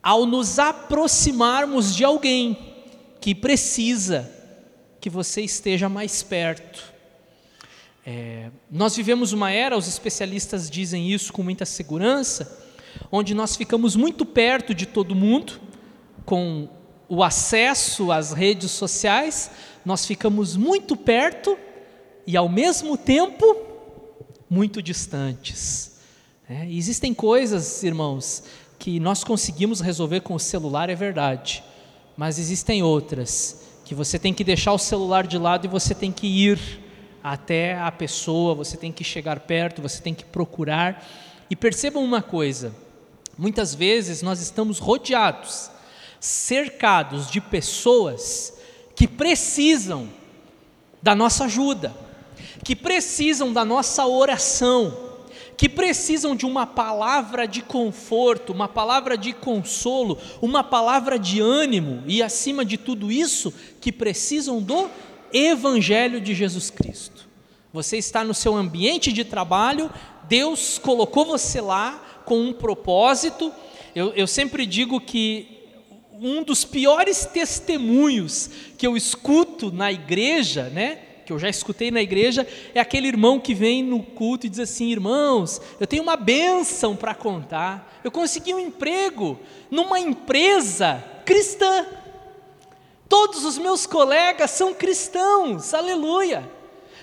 ao 0.04 0.28
nos 0.28 0.60
aproximarmos 0.60 1.96
de 1.96 2.06
alguém 2.06 2.76
que 3.20 3.34
precisa 3.34 4.32
que 5.02 5.10
você 5.10 5.42
esteja 5.42 5.90
mais 5.90 6.22
perto. 6.22 6.94
É, 8.06 8.52
nós 8.70 8.96
vivemos 8.96 9.34
uma 9.34 9.50
era, 9.50 9.76
os 9.76 9.88
especialistas 9.88 10.70
dizem 10.70 11.12
isso 11.12 11.34
com 11.34 11.42
muita 11.42 11.66
segurança, 11.66 12.64
onde 13.12 13.34
nós 13.34 13.56
ficamos 13.56 13.96
muito 13.96 14.24
perto 14.24 14.72
de 14.72 14.86
todo 14.86 15.16
mundo, 15.16 15.60
com 16.24 16.70
o 17.08 17.24
acesso 17.24 18.12
às 18.12 18.32
redes 18.32 18.70
sociais, 18.70 19.50
nós 19.84 20.06
ficamos 20.06 20.56
muito 20.56 20.96
perto 20.96 21.58
e 22.28 22.38
ao 22.38 22.48
mesmo 22.48 22.96
tempo 22.96 23.58
muito 24.48 24.84
distantes. 24.84 25.99
É, 26.52 26.68
existem 26.68 27.14
coisas, 27.14 27.84
irmãos, 27.84 28.44
que 28.80 29.00
nós 29.00 29.24
conseguimos 29.24 29.82
resolver 29.82 30.22
com 30.22 30.34
o 30.34 30.40
celular, 30.40 30.90
é 30.90 30.96
verdade, 30.96 31.64
mas 32.18 32.40
existem 32.40 32.82
outras 32.82 33.62
que 33.86 33.94
você 33.94 34.18
tem 34.18 34.34
que 34.34 34.44
deixar 34.44 34.74
o 34.74 34.80
celular 34.80 35.28
de 35.28 35.38
lado 35.38 35.66
e 35.66 35.68
você 35.68 35.94
tem 35.94 36.12
que 36.12 36.26
ir 36.26 36.60
até 37.24 37.78
a 37.78 37.92
pessoa, 37.92 38.56
você 38.56 38.78
tem 38.78 38.92
que 38.92 39.04
chegar 39.04 39.42
perto, 39.42 39.80
você 39.80 40.02
tem 40.02 40.16
que 40.16 40.26
procurar. 40.26 41.08
E 41.52 41.56
percebam 41.56 42.04
uma 42.04 42.22
coisa: 42.24 42.74
muitas 43.38 43.76
vezes 43.76 44.24
nós 44.24 44.42
estamos 44.42 44.80
rodeados, 44.80 45.70
cercados 46.20 47.30
de 47.30 47.40
pessoas 47.40 48.56
que 48.96 49.08
precisam 49.08 50.10
da 51.00 51.14
nossa 51.14 51.46
ajuda, 51.46 51.96
que 52.64 52.76
precisam 52.76 53.54
da 53.54 53.64
nossa 53.64 54.08
oração 54.08 55.09
que 55.60 55.68
precisam 55.68 56.38
de 56.38 56.46
uma 56.46 56.66
palavra 56.66 57.46
de 57.46 57.62
conforto, 57.62 58.54
uma 58.54 58.70
palavra 58.70 59.18
de 59.18 59.34
consolo, 59.34 60.18
uma 60.42 60.64
palavra 60.64 61.20
de 61.20 61.42
ânimo 61.42 62.02
e, 62.08 62.24
acima 62.24 62.64
de 62.64 62.78
tudo 62.78 63.12
isso, 63.12 63.54
que 63.82 63.92
precisam 63.92 64.62
do 64.62 64.90
Evangelho 65.34 66.22
de 66.22 66.34
Jesus 66.34 66.70
Cristo. 66.70 67.28
Você 67.74 67.98
está 67.98 68.24
no 68.24 68.34
seu 68.34 68.56
ambiente 68.56 69.12
de 69.12 69.26
trabalho, 69.26 69.92
Deus 70.30 70.78
colocou 70.78 71.26
você 71.26 71.60
lá 71.60 72.22
com 72.24 72.40
um 72.40 72.54
propósito. 72.54 73.52
Eu, 73.94 74.14
eu 74.14 74.28
sempre 74.28 74.66
digo 74.66 75.02
que 75.02 75.60
um 76.22 76.42
dos 76.42 76.64
piores 76.64 77.26
testemunhos 77.26 78.50
que 78.78 78.88
eu 78.88 78.96
escuto 78.96 79.74
na 79.74 79.92
igreja, 79.92 80.70
né? 80.70 81.00
Que 81.30 81.34
eu 81.34 81.38
já 81.38 81.48
escutei 81.48 81.92
na 81.92 82.02
igreja, 82.02 82.48
é 82.74 82.80
aquele 82.80 83.08
irmão 83.08 83.40
que 83.40 83.54
vem 83.54 83.84
no 83.84 84.02
culto 84.02 84.48
e 84.48 84.50
diz 84.50 84.60
assim: 84.60 84.92
irmãos, 84.92 85.62
eu 85.80 85.86
tenho 85.86 86.02
uma 86.02 86.16
bênção 86.16 86.96
para 86.96 87.14
contar. 87.14 88.00
Eu 88.04 88.10
consegui 88.10 88.52
um 88.52 88.60
emprego 88.60 89.40
numa 89.70 90.00
empresa 90.00 91.04
cristã. 91.24 91.86
Todos 93.08 93.46
os 93.46 93.60
meus 93.60 93.86
colegas 93.86 94.50
são 94.50 94.74
cristãos, 94.74 95.72
aleluia. 95.72 96.50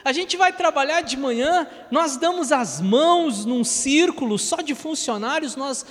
A 0.05 0.13
gente 0.13 0.37
vai 0.37 0.53
trabalhar 0.53 1.03
de 1.03 1.17
manhã, 1.17 1.67
nós 1.91 2.17
damos 2.17 2.51
as 2.51 2.81
mãos 2.81 3.45
num 3.45 3.63
círculo 3.63 4.39
só 4.39 4.57
de 4.57 4.75
funcionários, 4.75 5.55
nós 5.55 5.87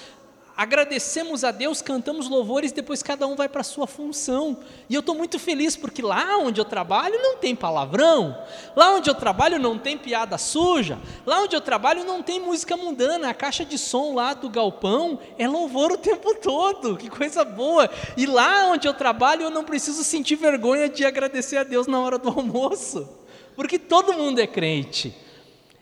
agradecemos 0.57 1.43
a 1.43 1.51
Deus, 1.51 1.81
cantamos 1.81 2.29
louvores, 2.29 2.71
depois 2.71 3.03
cada 3.03 3.27
um 3.27 3.35
vai 3.35 3.49
para 3.49 3.61
a 3.61 3.63
sua 3.63 3.85
função. 3.85 4.57
E 4.89 4.93
eu 4.93 5.01
estou 5.01 5.13
muito 5.13 5.37
feliz 5.37 5.75
porque 5.75 6.01
lá 6.01 6.37
onde 6.37 6.61
eu 6.61 6.65
trabalho 6.65 7.21
não 7.21 7.37
tem 7.37 7.55
palavrão, 7.55 8.37
lá 8.75 8.95
onde 8.95 9.09
eu 9.09 9.15
trabalho 9.15 9.59
não 9.59 9.77
tem 9.77 9.97
piada 9.97 10.37
suja, 10.37 10.97
lá 11.25 11.41
onde 11.41 11.55
eu 11.55 11.61
trabalho 11.61 12.05
não 12.05 12.23
tem 12.23 12.39
música 12.39 12.77
mundana, 12.77 13.29
a 13.29 13.33
caixa 13.33 13.65
de 13.65 13.77
som 13.77 14.13
lá 14.13 14.33
do 14.33 14.49
galpão 14.49 15.19
é 15.37 15.47
louvor 15.47 15.91
o 15.91 15.97
tempo 15.97 16.33
todo, 16.35 16.95
que 16.95 17.09
coisa 17.09 17.43
boa. 17.43 17.89
E 18.15 18.25
lá 18.25 18.67
onde 18.67 18.87
eu 18.87 18.93
trabalho 18.93 19.43
eu 19.43 19.49
não 19.49 19.63
preciso 19.63 20.03
sentir 20.03 20.35
vergonha 20.35 20.87
de 20.87 21.05
agradecer 21.05 21.57
a 21.57 21.63
Deus 21.63 21.87
na 21.87 21.99
hora 21.99 22.17
do 22.17 22.29
almoço, 22.29 23.07
porque 23.55 23.77
todo 23.77 24.13
mundo 24.13 24.39
é 24.39 24.47
crente. 24.47 25.13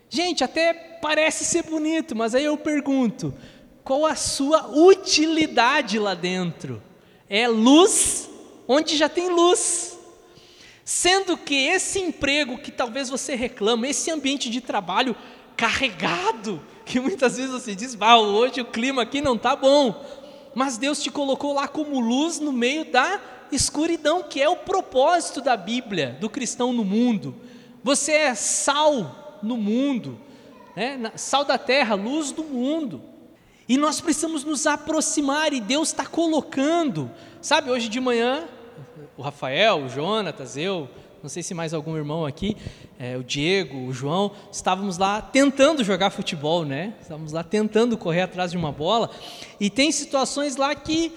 Gente, 0.10 0.44
até 0.44 0.74
parece 1.02 1.44
ser 1.44 1.64
bonito, 1.64 2.16
mas 2.16 2.36
aí 2.36 2.46
eu 2.46 2.56
pergunto: 2.56 3.34
qual 3.84 4.06
a 4.06 4.16
sua 4.16 4.68
utilidade 4.68 6.00
lá 6.00 6.14
dentro? 6.14 6.82
É 7.30 7.48
luz 7.48 8.30
onde 8.68 8.96
já 8.96 9.10
tem 9.10 9.30
luz. 9.30 9.98
Sendo 10.86 11.38
que 11.38 11.56
esse 11.56 12.00
emprego 12.00 12.58
que 12.58 12.72
talvez 12.72 13.10
você 13.10 13.36
reclama, 13.36 13.88
esse 13.88 14.12
ambiente 14.12 14.50
de 14.50 14.62
trabalho 14.62 15.16
carregado, 15.56 16.62
que 16.86 17.00
muitas 17.00 17.38
vezes 17.38 17.52
você 17.52 17.76
diz, 17.76 17.98
ah, 18.00 18.20
hoje 18.20 18.62
o 18.62 18.66
clima 18.66 19.02
aqui 19.02 19.22
não 19.22 19.36
está 19.36 19.56
bom, 19.56 20.04
mas 20.54 20.78
Deus 20.78 21.02
te 21.02 21.10
colocou 21.10 21.54
lá 21.54 21.68
como 21.68 22.00
luz 22.00 22.40
no 22.40 22.52
meio 22.52 22.86
da 22.86 23.20
escuridão, 23.52 24.24
que 24.24 24.42
é 24.42 24.50
o 24.50 24.58
propósito 24.58 25.42
da 25.42 25.56
Bíblia, 25.56 26.18
do 26.20 26.30
cristão 26.30 26.74
no 26.74 26.84
mundo. 26.84 27.36
Você 27.84 28.12
é 28.12 28.36
sal 28.36 29.40
no 29.42 29.58
mundo, 29.58 30.20
né? 30.76 31.12
sal 31.16 31.44
da 31.46 31.58
terra, 31.58 31.96
luz 31.96 32.32
do 32.32 32.44
mundo. 32.44 33.13
E 33.74 33.78
nós 33.78 34.00
precisamos 34.00 34.44
nos 34.44 34.68
aproximar, 34.68 35.52
e 35.52 35.60
Deus 35.60 35.88
está 35.88 36.06
colocando. 36.06 37.10
Sabe, 37.42 37.72
hoje 37.72 37.90
de 37.90 38.00
manhã, 38.00 38.48
o 39.18 39.24
Rafael, 39.24 39.86
o 39.86 39.90
Jonatas, 39.90 40.56
eu, 40.56 40.88
não 41.24 41.28
sei 41.28 41.42
se 41.42 41.56
mais 41.56 41.74
algum 41.74 41.98
irmão 41.98 42.24
aqui, 42.24 42.56
é, 43.00 43.18
o 43.18 43.24
Diego, 43.24 43.88
o 43.88 43.92
João, 43.92 44.32
estávamos 44.52 45.00
lá 45.00 45.24
tentando 45.24 45.84
jogar 45.84 46.12
futebol, 46.12 46.64
né? 46.64 46.94
Estávamos 47.02 47.32
lá 47.32 47.44
tentando 47.44 47.98
correr 47.98 48.22
atrás 48.22 48.52
de 48.52 48.58
uma 48.58 48.72
bola. 48.72 49.10
E 49.60 49.72
tem 49.72 49.92
situações 49.92 50.56
lá 50.56 50.76
que 50.76 51.12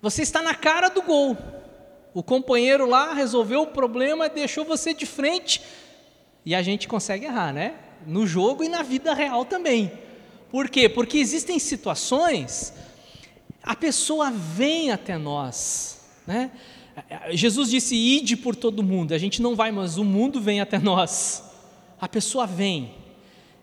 você 0.00 0.22
está 0.22 0.42
na 0.42 0.54
cara 0.54 0.88
do 0.88 1.02
gol. 1.02 1.36
O 2.14 2.22
companheiro 2.22 2.88
lá 2.88 3.12
resolveu 3.14 3.62
o 3.62 3.66
problema, 3.66 4.28
deixou 4.28 4.64
você 4.64 4.94
de 4.94 5.06
frente. 5.06 5.60
E 6.46 6.54
a 6.54 6.62
gente 6.62 6.86
consegue 6.86 7.24
errar, 7.24 7.52
né? 7.52 7.74
No 8.06 8.28
jogo 8.28 8.62
e 8.62 8.68
na 8.68 8.84
vida 8.84 9.12
real 9.12 9.44
também. 9.44 10.04
Por 10.54 10.68
quê? 10.68 10.88
Porque 10.88 11.18
existem 11.18 11.58
situações, 11.58 12.72
a 13.60 13.74
pessoa 13.74 14.30
vem 14.30 14.92
até 14.92 15.18
nós, 15.18 15.98
né? 16.24 16.52
Jesus 17.32 17.70
disse: 17.70 17.96
ide 17.96 18.36
por 18.36 18.54
todo 18.54 18.80
mundo. 18.80 19.14
A 19.14 19.18
gente 19.18 19.42
não 19.42 19.56
vai, 19.56 19.72
mas 19.72 19.98
o 19.98 20.04
mundo 20.04 20.40
vem 20.40 20.60
até 20.60 20.78
nós. 20.78 21.42
A 22.00 22.06
pessoa 22.06 22.46
vem, 22.46 22.94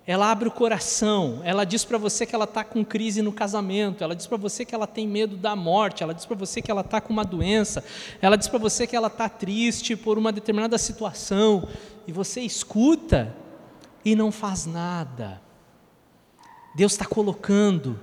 ela 0.05 0.29
abre 0.29 0.49
o 0.49 0.51
coração, 0.51 1.39
ela 1.45 1.63
diz 1.63 1.85
para 1.85 1.97
você 1.97 2.25
que 2.25 2.35
ela 2.35 2.43
está 2.43 2.61
com 2.61 2.83
crise 2.83 3.21
no 3.21 3.31
casamento, 3.31 4.03
ela 4.03 4.13
diz 4.13 4.27
para 4.27 4.35
você 4.35 4.65
que 4.65 4.75
ela 4.75 4.85
tem 4.85 5.07
medo 5.07 5.37
da 5.37 5.55
morte, 5.55 6.03
ela 6.03 6.13
diz 6.13 6.25
para 6.25 6.35
você 6.35 6.61
que 6.61 6.69
ela 6.69 6.81
está 6.81 6.99
com 6.99 7.13
uma 7.13 7.23
doença, 7.23 7.85
ela 8.21 8.35
diz 8.35 8.49
para 8.49 8.59
você 8.59 8.85
que 8.85 8.97
ela 8.97 9.07
está 9.07 9.29
triste 9.29 9.95
por 9.95 10.17
uma 10.17 10.33
determinada 10.33 10.77
situação, 10.77 11.69
e 12.05 12.11
você 12.11 12.41
escuta 12.41 13.33
e 14.03 14.13
não 14.13 14.29
faz 14.29 14.65
nada. 14.65 15.39
Deus 16.75 16.93
está 16.93 17.05
colocando 17.05 17.99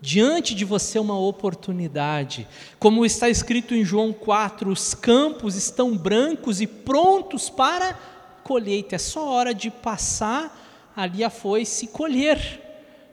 diante 0.00 0.54
de 0.54 0.64
você 0.64 0.98
uma 0.98 1.18
oportunidade. 1.18 2.46
Como 2.78 3.04
está 3.04 3.28
escrito 3.28 3.74
em 3.74 3.84
João 3.84 4.12
4, 4.12 4.70
os 4.70 4.94
campos 4.94 5.56
estão 5.56 5.96
brancos 5.96 6.60
e 6.60 6.66
prontos 6.66 7.50
para 7.50 7.98
colheita. 8.44 8.94
É 8.94 8.98
só 8.98 9.28
hora 9.28 9.54
de 9.54 9.70
passar 9.70 10.92
ali 10.96 11.22
a 11.22 11.30
foice 11.30 11.84
e 11.84 11.88
colher. 11.88 12.60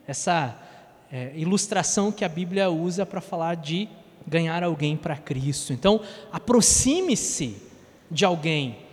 Essa 0.08 0.56
é, 1.12 1.32
ilustração 1.36 2.12
que 2.12 2.24
a 2.24 2.30
Bíblia 2.30 2.70
usa 2.70 3.06
para 3.06 3.22
falar 3.22 3.56
de 3.56 3.90
ganhar 4.28 4.64
alguém 4.64 4.98
para 4.98 5.18
Cristo. 5.18 5.72
Então, 5.74 6.02
aproxime-se 6.32 7.62
de 8.10 8.26
alguém 8.26 8.85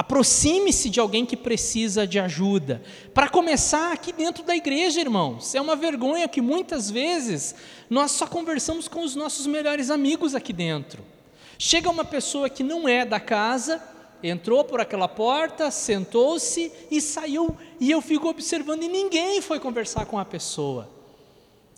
Aproxime-se 0.00 0.88
de 0.88 0.98
alguém 0.98 1.26
que 1.26 1.36
precisa 1.36 2.06
de 2.06 2.18
ajuda. 2.18 2.80
Para 3.12 3.28
começar, 3.28 3.92
aqui 3.92 4.14
dentro 4.14 4.42
da 4.42 4.56
igreja, 4.56 4.98
irmãos, 4.98 5.54
é 5.54 5.60
uma 5.60 5.76
vergonha 5.76 6.26
que 6.26 6.40
muitas 6.40 6.90
vezes 6.90 7.54
nós 7.90 8.10
só 8.12 8.26
conversamos 8.26 8.88
com 8.88 9.02
os 9.02 9.14
nossos 9.14 9.46
melhores 9.46 9.90
amigos 9.90 10.34
aqui 10.34 10.54
dentro. 10.54 11.04
Chega 11.58 11.90
uma 11.90 12.02
pessoa 12.02 12.48
que 12.48 12.62
não 12.62 12.88
é 12.88 13.04
da 13.04 13.20
casa, 13.20 13.78
entrou 14.22 14.64
por 14.64 14.80
aquela 14.80 15.06
porta, 15.06 15.70
sentou-se 15.70 16.72
e 16.90 16.98
saiu, 16.98 17.54
e 17.78 17.90
eu 17.90 18.00
fico 18.00 18.26
observando 18.26 18.82
e 18.82 18.88
ninguém 18.88 19.42
foi 19.42 19.60
conversar 19.60 20.06
com 20.06 20.18
a 20.18 20.24
pessoa. 20.24 20.88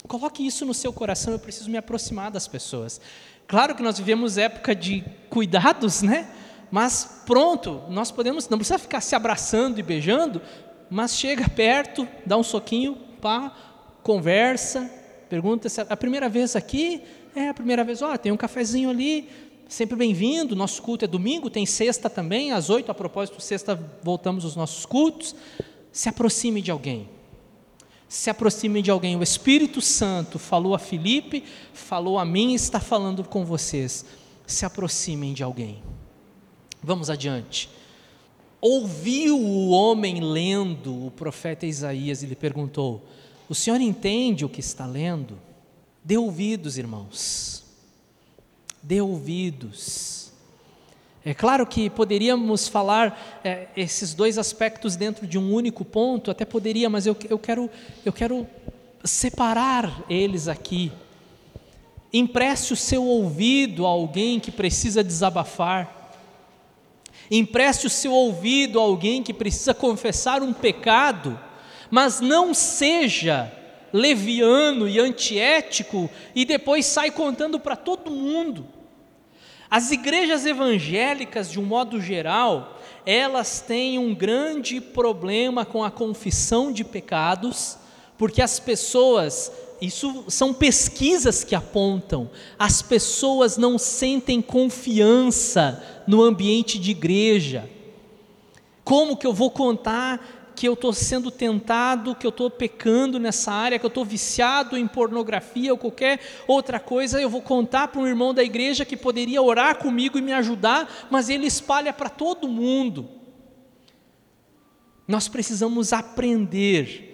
Coloque 0.06 0.46
isso 0.46 0.64
no 0.64 0.74
seu 0.74 0.92
coração, 0.92 1.32
eu 1.32 1.40
preciso 1.40 1.68
me 1.68 1.76
aproximar 1.76 2.30
das 2.30 2.46
pessoas. 2.46 3.00
Claro 3.48 3.74
que 3.74 3.82
nós 3.82 3.98
vivemos 3.98 4.38
época 4.38 4.76
de 4.76 5.04
cuidados, 5.28 6.02
né? 6.02 6.28
Mas 6.72 7.20
pronto, 7.26 7.82
nós 7.90 8.10
podemos, 8.10 8.48
não 8.48 8.56
precisa 8.56 8.78
ficar 8.78 9.02
se 9.02 9.14
abraçando 9.14 9.78
e 9.78 9.82
beijando, 9.82 10.40
mas 10.88 11.14
chega 11.14 11.46
perto, 11.46 12.08
dá 12.24 12.38
um 12.38 12.42
soquinho, 12.42 12.96
pá, 13.20 13.54
conversa, 14.02 14.90
pergunta 15.28 15.68
se 15.68 15.82
é 15.82 15.86
a 15.86 15.96
primeira 15.98 16.30
vez 16.30 16.56
aqui, 16.56 17.02
é 17.36 17.50
a 17.50 17.54
primeira 17.54 17.84
vez, 17.84 18.00
ó, 18.00 18.16
tem 18.16 18.32
um 18.32 18.38
cafezinho 18.38 18.88
ali, 18.88 19.28
sempre 19.68 19.94
bem-vindo, 19.96 20.56
nosso 20.56 20.80
culto 20.80 21.04
é 21.04 21.08
domingo, 21.08 21.50
tem 21.50 21.66
sexta 21.66 22.08
também, 22.08 22.52
às 22.52 22.70
oito, 22.70 22.90
a 22.90 22.94
propósito, 22.94 23.38
sexta 23.38 23.78
voltamos 24.02 24.42
os 24.42 24.56
nossos 24.56 24.86
cultos, 24.86 25.36
se 25.92 26.08
aproxime 26.08 26.62
de 26.62 26.70
alguém, 26.70 27.06
se 28.08 28.30
aproxime 28.30 28.80
de 28.80 28.90
alguém, 28.90 29.14
o 29.14 29.22
Espírito 29.22 29.82
Santo 29.82 30.38
falou 30.38 30.74
a 30.74 30.78
Felipe, 30.78 31.44
falou 31.74 32.18
a 32.18 32.24
mim, 32.24 32.54
está 32.54 32.80
falando 32.80 33.22
com 33.24 33.44
vocês, 33.44 34.06
se 34.46 34.64
aproximem 34.64 35.34
de 35.34 35.42
alguém. 35.42 35.82
Vamos 36.82 37.08
adiante. 37.08 37.68
Ouviu 38.60 39.38
o 39.38 39.70
homem 39.70 40.20
lendo 40.20 41.06
o 41.06 41.10
profeta 41.10 41.66
Isaías 41.66 42.22
e 42.22 42.26
lhe 42.26 42.34
perguntou: 42.34 43.04
O 43.48 43.54
senhor 43.54 43.80
entende 43.80 44.44
o 44.44 44.48
que 44.48 44.60
está 44.60 44.84
lendo? 44.84 45.38
Dê 46.04 46.16
ouvidos, 46.16 46.78
irmãos. 46.78 47.64
Dê 48.82 49.00
ouvidos. 49.00 50.32
É 51.24 51.32
claro 51.32 51.64
que 51.64 51.88
poderíamos 51.88 52.66
falar 52.66 53.40
é, 53.44 53.68
esses 53.76 54.12
dois 54.12 54.38
aspectos 54.38 54.96
dentro 54.96 55.24
de 55.24 55.38
um 55.38 55.54
único 55.54 55.84
ponto, 55.84 56.32
até 56.32 56.44
poderia, 56.44 56.90
mas 56.90 57.06
eu, 57.06 57.16
eu, 57.30 57.38
quero, 57.38 57.70
eu 58.04 58.12
quero 58.12 58.44
separar 59.04 60.04
eles 60.10 60.48
aqui. 60.48 60.90
Empreste 62.12 62.72
o 62.72 62.76
seu 62.76 63.04
ouvido 63.04 63.86
a 63.86 63.90
alguém 63.90 64.40
que 64.40 64.50
precisa 64.50 65.04
desabafar 65.04 66.01
Empreste 67.34 67.86
o 67.86 67.90
seu 67.90 68.12
ouvido 68.12 68.78
a 68.78 68.82
alguém 68.82 69.22
que 69.22 69.32
precisa 69.32 69.72
confessar 69.72 70.42
um 70.42 70.52
pecado, 70.52 71.40
mas 71.90 72.20
não 72.20 72.52
seja 72.52 73.50
leviano 73.90 74.86
e 74.86 75.00
antiético 75.00 76.10
e 76.34 76.44
depois 76.44 76.84
sai 76.84 77.10
contando 77.10 77.58
para 77.58 77.74
todo 77.74 78.10
mundo. 78.10 78.66
As 79.70 79.90
igrejas 79.90 80.44
evangélicas, 80.44 81.50
de 81.50 81.58
um 81.58 81.64
modo 81.64 82.02
geral, 82.02 82.78
elas 83.06 83.62
têm 83.62 83.98
um 83.98 84.14
grande 84.14 84.78
problema 84.78 85.64
com 85.64 85.82
a 85.82 85.90
confissão 85.90 86.70
de 86.70 86.84
pecados, 86.84 87.78
porque 88.18 88.42
as 88.42 88.60
pessoas 88.60 89.50
isso 89.82 90.26
são 90.28 90.54
pesquisas 90.54 91.42
que 91.42 91.56
apontam. 91.56 92.30
As 92.56 92.80
pessoas 92.80 93.56
não 93.56 93.76
sentem 93.76 94.40
confiança 94.40 95.82
no 96.06 96.22
ambiente 96.22 96.78
de 96.78 96.92
igreja. 96.92 97.68
Como 98.84 99.16
que 99.16 99.26
eu 99.26 99.32
vou 99.34 99.50
contar 99.50 100.52
que 100.54 100.68
eu 100.68 100.74
estou 100.74 100.92
sendo 100.92 101.32
tentado, 101.32 102.14
que 102.14 102.24
eu 102.24 102.30
estou 102.30 102.48
pecando 102.48 103.18
nessa 103.18 103.50
área, 103.50 103.76
que 103.76 103.84
eu 103.84 103.88
estou 103.88 104.04
viciado 104.04 104.76
em 104.76 104.86
pornografia 104.86 105.72
ou 105.72 105.78
qualquer 105.78 106.20
outra 106.46 106.78
coisa? 106.78 107.20
Eu 107.20 107.28
vou 107.28 107.42
contar 107.42 107.88
para 107.88 108.00
um 108.00 108.06
irmão 108.06 108.32
da 108.32 108.44
igreja 108.44 108.84
que 108.84 108.96
poderia 108.96 109.42
orar 109.42 109.78
comigo 109.78 110.16
e 110.16 110.22
me 110.22 110.32
ajudar, 110.32 111.08
mas 111.10 111.28
ele 111.28 111.44
espalha 111.48 111.92
para 111.92 112.08
todo 112.08 112.46
mundo. 112.46 113.08
Nós 115.08 115.26
precisamos 115.26 115.92
aprender 115.92 117.11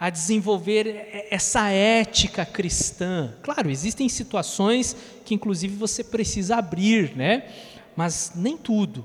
a 0.00 0.08
desenvolver 0.08 1.28
essa 1.30 1.68
ética 1.68 2.46
cristã. 2.46 3.34
Claro, 3.42 3.70
existem 3.70 4.08
situações 4.08 4.96
que 5.26 5.34
inclusive 5.34 5.76
você 5.76 6.02
precisa 6.02 6.56
abrir, 6.56 7.14
né? 7.14 7.52
Mas 7.94 8.32
nem 8.34 8.56
tudo. 8.56 9.04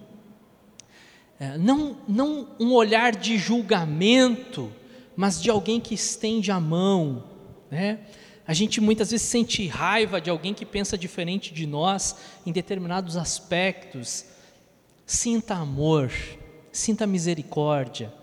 É, 1.38 1.58
não, 1.58 1.98
não 2.08 2.48
um 2.58 2.72
olhar 2.72 3.14
de 3.14 3.38
julgamento, 3.38 4.72
mas 5.18 5.42
de 5.42 5.50
alguém 5.50 5.82
que 5.82 5.94
estende 5.94 6.50
a 6.50 6.62
mão, 6.62 7.26
né? 7.70 8.00
A 8.48 8.54
gente 8.54 8.80
muitas 8.80 9.12
vezes 9.12 9.28
sente 9.28 9.68
raiva 9.68 10.22
de 10.22 10.30
alguém 10.30 10.54
que 10.54 10.66
pensa 10.66 10.98
diferente 10.98 11.54
de 11.54 11.66
nós 11.66 12.16
em 12.46 12.54
determinados 12.54 13.18
aspectos. 13.18 14.24
Sinta 15.06 15.56
amor, 15.56 16.10
sinta 16.72 17.06
misericórdia. 17.06 18.14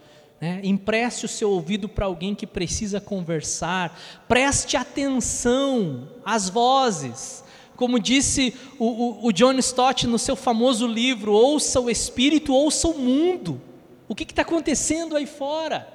Né? 0.43 0.61
Empreste 0.65 1.25
o 1.25 1.29
seu 1.29 1.51
ouvido 1.51 1.89
para 1.89 2.05
alguém 2.05 2.35
que 2.35 2.49
precisa 2.49 3.01
conversar. 3.01 3.97
Preste 4.27 4.77
atenção 4.77 6.09
às 6.25 6.49
vozes. 6.49 7.45
Como 7.77 8.01
disse 8.01 8.53
o, 8.77 8.87
o, 8.87 9.27
o 9.29 9.33
John 9.33 9.53
Stott 9.59 10.05
no 10.05 10.19
seu 10.19 10.35
famoso 10.35 10.85
livro: 10.85 11.31
ouça 11.31 11.79
o 11.79 11.89
Espírito, 11.89 12.53
ouça 12.53 12.89
o 12.89 12.99
mundo. 12.99 13.63
O 14.09 14.17
que 14.17 14.25
está 14.25 14.43
acontecendo 14.43 15.15
aí 15.17 15.27
fora? 15.27 15.89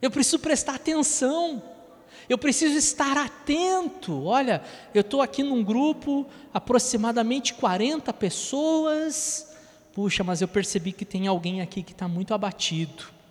Eu 0.00 0.08
preciso 0.08 0.38
prestar 0.38 0.76
atenção. 0.76 1.60
Eu 2.28 2.38
preciso 2.38 2.78
estar 2.78 3.16
atento. 3.16 4.24
Olha, 4.24 4.62
eu 4.94 5.00
estou 5.00 5.20
aqui 5.20 5.42
num 5.42 5.64
grupo, 5.64 6.24
aproximadamente 6.54 7.54
40 7.54 8.12
pessoas. 8.12 9.52
Puxa, 9.92 10.22
mas 10.22 10.40
eu 10.40 10.46
percebi 10.46 10.92
que 10.92 11.04
tem 11.04 11.26
alguém 11.26 11.60
aqui 11.60 11.82
que 11.82 11.90
está 11.90 12.06
muito 12.06 12.32
abatido. 12.32 13.21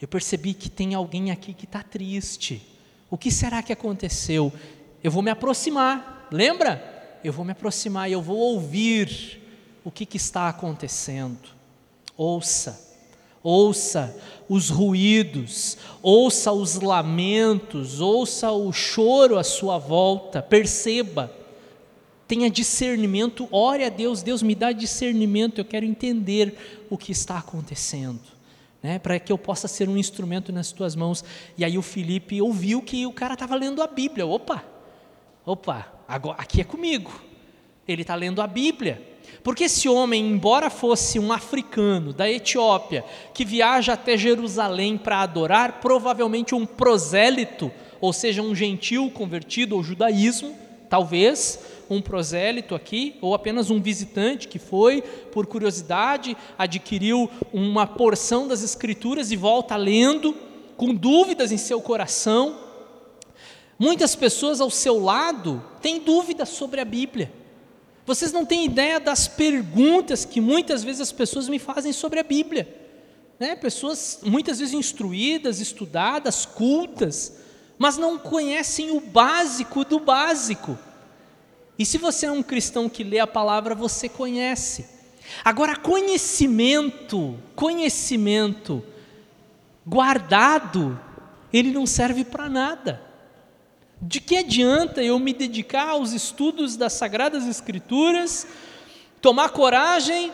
Eu 0.00 0.08
percebi 0.08 0.54
que 0.54 0.68
tem 0.68 0.94
alguém 0.94 1.30
aqui 1.30 1.54
que 1.54 1.64
está 1.64 1.82
triste. 1.82 2.62
O 3.10 3.16
que 3.16 3.30
será 3.30 3.62
que 3.62 3.72
aconteceu? 3.72 4.52
Eu 5.02 5.10
vou 5.10 5.22
me 5.22 5.30
aproximar, 5.30 6.28
lembra? 6.30 7.18
Eu 7.24 7.32
vou 7.32 7.44
me 7.44 7.52
aproximar 7.52 8.08
e 8.08 8.12
eu 8.12 8.22
vou 8.22 8.36
ouvir 8.36 9.40
o 9.84 9.90
que, 9.90 10.04
que 10.04 10.16
está 10.16 10.48
acontecendo. 10.48 11.48
Ouça 12.16 12.86
ouça 13.46 14.12
os 14.48 14.70
ruídos, 14.70 15.78
ouça 16.02 16.50
os 16.50 16.74
lamentos, 16.74 18.00
ouça 18.00 18.50
o 18.50 18.72
choro 18.72 19.38
à 19.38 19.44
sua 19.44 19.78
volta, 19.78 20.42
perceba, 20.42 21.32
tenha 22.26 22.50
discernimento, 22.50 23.46
ore 23.52 23.84
a 23.84 23.88
Deus, 23.88 24.20
Deus 24.20 24.42
me 24.42 24.56
dá 24.56 24.72
discernimento, 24.72 25.60
eu 25.60 25.64
quero 25.64 25.86
entender 25.86 26.58
o 26.90 26.98
que 26.98 27.12
está 27.12 27.38
acontecendo. 27.38 28.35
Né, 28.82 28.98
para 28.98 29.18
que 29.18 29.32
eu 29.32 29.38
possa 29.38 29.66
ser 29.66 29.88
um 29.88 29.96
instrumento 29.96 30.52
nas 30.52 30.70
tuas 30.70 30.94
mãos. 30.94 31.24
E 31.56 31.64
aí 31.64 31.76
o 31.76 31.82
Felipe 31.82 32.40
ouviu 32.40 32.80
que 32.82 33.06
o 33.06 33.12
cara 33.12 33.34
estava 33.34 33.56
lendo 33.56 33.82
a 33.82 33.86
Bíblia. 33.86 34.26
Opa, 34.26 34.62
opa, 35.44 35.92
agora, 36.06 36.36
aqui 36.38 36.60
é 36.60 36.64
comigo. 36.64 37.10
Ele 37.88 38.02
está 38.02 38.14
lendo 38.14 38.40
a 38.40 38.46
Bíblia. 38.46 39.02
Porque 39.42 39.64
esse 39.64 39.88
homem, 39.88 40.26
embora 40.26 40.70
fosse 40.70 41.18
um 41.18 41.32
africano 41.32 42.12
da 42.12 42.30
Etiópia, 42.30 43.04
que 43.32 43.44
viaja 43.44 43.92
até 43.92 44.16
Jerusalém 44.16 44.98
para 44.98 45.20
adorar, 45.20 45.80
provavelmente 45.80 46.54
um 46.54 46.66
prosélito, 46.66 47.70
ou 48.00 48.12
seja, 48.12 48.42
um 48.42 48.54
gentil 48.54 49.10
convertido 49.10 49.74
ao 49.74 49.82
judaísmo, 49.82 50.56
talvez 50.88 51.60
um 51.88 52.00
prosélito 52.00 52.74
aqui, 52.74 53.16
ou 53.20 53.34
apenas 53.34 53.70
um 53.70 53.80
visitante 53.80 54.48
que 54.48 54.58
foi, 54.58 55.02
por 55.32 55.46
curiosidade, 55.46 56.36
adquiriu 56.58 57.30
uma 57.52 57.86
porção 57.86 58.48
das 58.48 58.62
Escrituras 58.62 59.30
e 59.30 59.36
volta 59.36 59.76
lendo, 59.76 60.34
com 60.76 60.94
dúvidas 60.94 61.52
em 61.52 61.56
seu 61.56 61.80
coração. 61.80 62.58
Muitas 63.78 64.14
pessoas 64.14 64.60
ao 64.60 64.70
seu 64.70 64.98
lado 64.98 65.62
têm 65.80 66.00
dúvidas 66.00 66.48
sobre 66.48 66.80
a 66.80 66.84
Bíblia. 66.84 67.32
Vocês 68.06 68.32
não 68.32 68.46
têm 68.46 68.64
ideia 68.64 69.00
das 69.00 69.26
perguntas 69.26 70.24
que 70.24 70.40
muitas 70.40 70.84
vezes 70.84 71.00
as 71.00 71.12
pessoas 71.12 71.48
me 71.48 71.58
fazem 71.58 71.92
sobre 71.92 72.20
a 72.20 72.22
Bíblia. 72.22 72.68
Né? 73.38 73.56
Pessoas 73.56 74.20
muitas 74.22 74.58
vezes 74.58 74.74
instruídas, 74.74 75.60
estudadas, 75.60 76.46
cultas, 76.46 77.38
mas 77.76 77.98
não 77.98 78.18
conhecem 78.18 78.90
o 78.90 79.00
básico 79.00 79.84
do 79.84 79.98
básico. 79.98 80.78
E 81.78 81.84
se 81.84 81.98
você 81.98 82.26
é 82.26 82.32
um 82.32 82.42
cristão 82.42 82.88
que 82.88 83.04
lê 83.04 83.18
a 83.18 83.26
palavra, 83.26 83.74
você 83.74 84.08
conhece. 84.08 84.86
Agora, 85.44 85.76
conhecimento, 85.76 87.38
conhecimento 87.54 88.82
guardado, 89.86 90.98
ele 91.52 91.70
não 91.70 91.86
serve 91.86 92.24
para 92.24 92.48
nada. 92.48 93.02
De 94.00 94.20
que 94.20 94.36
adianta 94.36 95.02
eu 95.02 95.18
me 95.18 95.32
dedicar 95.32 95.90
aos 95.90 96.12
estudos 96.12 96.76
das 96.76 96.94
Sagradas 96.94 97.46
Escrituras, 97.46 98.46
tomar 99.20 99.50
coragem, 99.50 100.32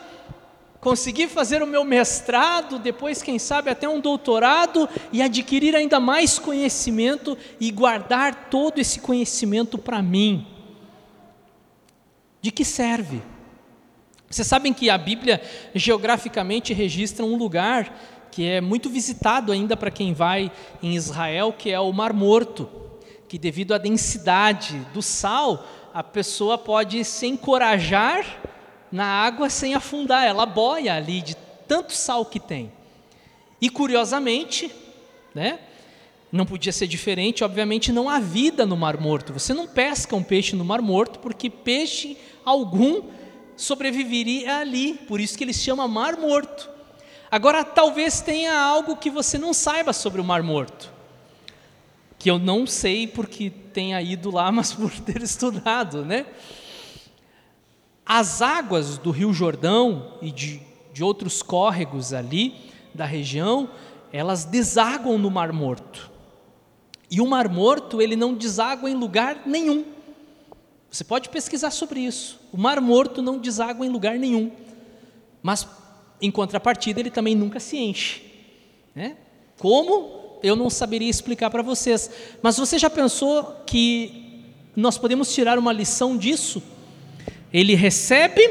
conseguir 0.80 1.28
fazer 1.28 1.62
o 1.62 1.66
meu 1.66 1.84
mestrado, 1.84 2.78
depois, 2.78 3.22
quem 3.22 3.38
sabe, 3.38 3.70
até 3.70 3.88
um 3.88 4.00
doutorado 4.00 4.88
e 5.12 5.22
adquirir 5.22 5.76
ainda 5.76 6.00
mais 6.00 6.38
conhecimento 6.40 7.38
e 7.60 7.70
guardar 7.70 8.48
todo 8.50 8.78
esse 8.78 8.98
conhecimento 8.98 9.78
para 9.78 10.02
mim? 10.02 10.51
De 12.42 12.50
que 12.50 12.64
serve? 12.64 13.22
Vocês 14.28 14.46
sabem 14.46 14.74
que 14.74 14.90
a 14.90 14.98
Bíblia 14.98 15.40
geograficamente 15.74 16.74
registra 16.74 17.24
um 17.24 17.36
lugar 17.36 18.28
que 18.30 18.46
é 18.46 18.60
muito 18.60 18.90
visitado 18.90 19.52
ainda 19.52 19.76
para 19.76 19.90
quem 19.90 20.12
vai 20.12 20.52
em 20.82 20.94
Israel, 20.94 21.54
que 21.56 21.70
é 21.70 21.80
o 21.80 21.92
Mar 21.92 22.12
Morto 22.12 22.82
que 23.32 23.38
devido 23.38 23.72
à 23.72 23.78
densidade 23.78 24.78
do 24.92 25.00
sal, 25.00 25.66
a 25.94 26.04
pessoa 26.04 26.58
pode 26.58 27.02
se 27.02 27.26
encorajar 27.26 28.26
na 28.92 29.06
água 29.06 29.48
sem 29.48 29.72
afundar, 29.74 30.26
ela 30.26 30.44
boia 30.44 30.94
ali 30.94 31.22
de 31.22 31.34
tanto 31.66 31.94
sal 31.94 32.26
que 32.26 32.38
tem. 32.38 32.70
E 33.58 33.70
curiosamente, 33.70 34.70
né, 35.34 35.60
não 36.30 36.44
podia 36.44 36.72
ser 36.72 36.86
diferente, 36.86 37.42
obviamente 37.42 37.90
não 37.90 38.06
há 38.06 38.18
vida 38.18 38.66
no 38.66 38.76
Mar 38.76 39.00
Morto. 39.00 39.32
Você 39.32 39.54
não 39.54 39.66
pesca 39.66 40.14
um 40.14 40.22
peixe 40.22 40.54
no 40.54 40.62
Mar 40.62 40.82
Morto, 40.82 41.18
porque 41.18 41.48
peixe 41.48 42.18
algum 42.44 43.02
sobreviveria 43.56 44.58
ali, 44.58 44.94
por 44.94 45.20
isso 45.20 45.36
que 45.36 45.44
ele 45.44 45.52
chama 45.52 45.86
Mar 45.86 46.16
Morto. 46.16 46.70
Agora, 47.30 47.64
talvez 47.64 48.20
tenha 48.20 48.58
algo 48.58 48.96
que 48.96 49.10
você 49.10 49.38
não 49.38 49.54
saiba 49.54 49.92
sobre 49.92 50.20
o 50.20 50.24
Mar 50.24 50.42
Morto 50.42 50.92
que 52.22 52.30
eu 52.30 52.38
não 52.38 52.68
sei 52.68 53.08
porque 53.08 53.50
tenha 53.50 54.00
ido 54.00 54.30
lá, 54.30 54.50
mas 54.52 54.72
por 54.72 54.92
ter 55.00 55.20
estudado, 55.20 56.04
né? 56.04 56.24
As 58.06 58.40
águas 58.40 58.96
do 58.96 59.10
Rio 59.10 59.32
Jordão 59.32 60.18
e 60.22 60.30
de, 60.30 60.62
de 60.92 61.02
outros 61.02 61.42
córregos 61.42 62.12
ali 62.12 62.54
da 62.94 63.04
região, 63.04 63.68
elas 64.12 64.44
desaguam 64.44 65.18
no 65.18 65.32
Mar 65.32 65.52
Morto. 65.52 66.12
E 67.10 67.20
o 67.20 67.26
Mar 67.26 67.48
Morto, 67.48 68.00
ele 68.00 68.14
não 68.14 68.34
deságua 68.34 68.88
em 68.88 68.94
lugar 68.94 69.42
nenhum. 69.44 69.84
Você 70.92 71.02
pode 71.02 71.28
pesquisar 71.28 71.72
sobre 71.72 71.98
isso. 71.98 72.38
O 72.52 72.56
Mar 72.56 72.80
Morto 72.80 73.20
não 73.20 73.38
deságua 73.38 73.84
em 73.84 73.90
lugar 73.90 74.16
nenhum. 74.16 74.52
Mas, 75.42 75.66
em 76.20 76.30
contrapartida, 76.30 77.00
ele 77.00 77.10
também 77.10 77.34
nunca 77.34 77.58
se 77.58 77.76
enche. 77.76 78.22
Né? 78.94 79.16
Como? 79.58 80.22
eu 80.42 80.56
não 80.56 80.68
saberia 80.68 81.08
explicar 81.08 81.50
para 81.50 81.62
vocês. 81.62 82.10
Mas 82.42 82.58
você 82.58 82.78
já 82.78 82.90
pensou 82.90 83.62
que 83.64 84.44
nós 84.74 84.98
podemos 84.98 85.32
tirar 85.32 85.58
uma 85.58 85.72
lição 85.72 86.16
disso? 86.16 86.62
Ele 87.52 87.74
recebe, 87.74 88.50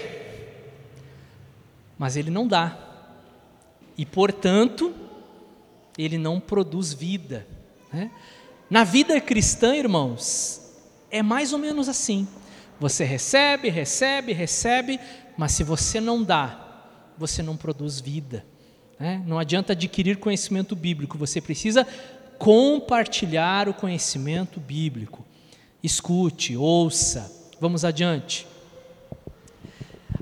mas 1.98 2.16
ele 2.16 2.30
não 2.30 2.48
dá. 2.48 2.78
E, 3.98 4.06
portanto, 4.06 4.94
ele 5.98 6.18
não 6.18 6.40
produz 6.40 6.94
vida. 6.94 7.46
Né? 7.92 8.10
Na 8.70 8.84
vida 8.84 9.20
cristã, 9.20 9.76
irmãos, 9.76 10.61
é 11.12 11.22
mais 11.22 11.54
ou 11.54 11.60
menos 11.60 11.90
assim. 11.90 12.28
Você 12.80 13.04
recebe, 13.04 13.70
recebe, 13.70 14.34
recebe, 14.34 15.00
mas 15.38 15.52
se 15.52 15.64
você 15.64 16.02
não 16.02 16.24
dá, 16.24 16.60
você 17.18 17.44
não 17.44 17.56
produz 17.56 18.00
vida. 18.00 18.46
Né? 19.00 19.22
Não 19.28 19.38
adianta 19.38 19.74
adquirir 19.74 20.18
conhecimento 20.18 20.76
bíblico, 20.76 21.18
você 21.18 21.40
precisa 21.40 21.86
compartilhar 22.40 23.70
o 23.70 23.74
conhecimento 23.74 24.60
bíblico. 24.60 25.24
Escute, 25.84 26.56
ouça. 26.58 27.32
Vamos 27.60 27.86
adiante. 27.86 28.48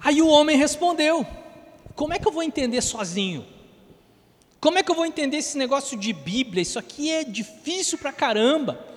Aí 0.02 0.22
o 0.22 0.28
homem 0.28 0.58
respondeu: 0.58 1.26
Como 1.96 2.14
é 2.14 2.20
que 2.20 2.28
eu 2.28 2.32
vou 2.32 2.44
entender 2.44 2.82
sozinho? 2.82 3.46
Como 4.60 4.78
é 4.78 4.84
que 4.84 4.92
eu 4.92 4.96
vou 4.96 5.06
entender 5.06 5.38
esse 5.38 5.58
negócio 5.58 5.98
de 5.98 6.12
Bíblia? 6.12 6.62
Isso 6.62 6.78
aqui 6.78 7.10
é 7.10 7.24
difícil 7.24 7.98
pra 7.98 8.12
caramba. 8.12 8.89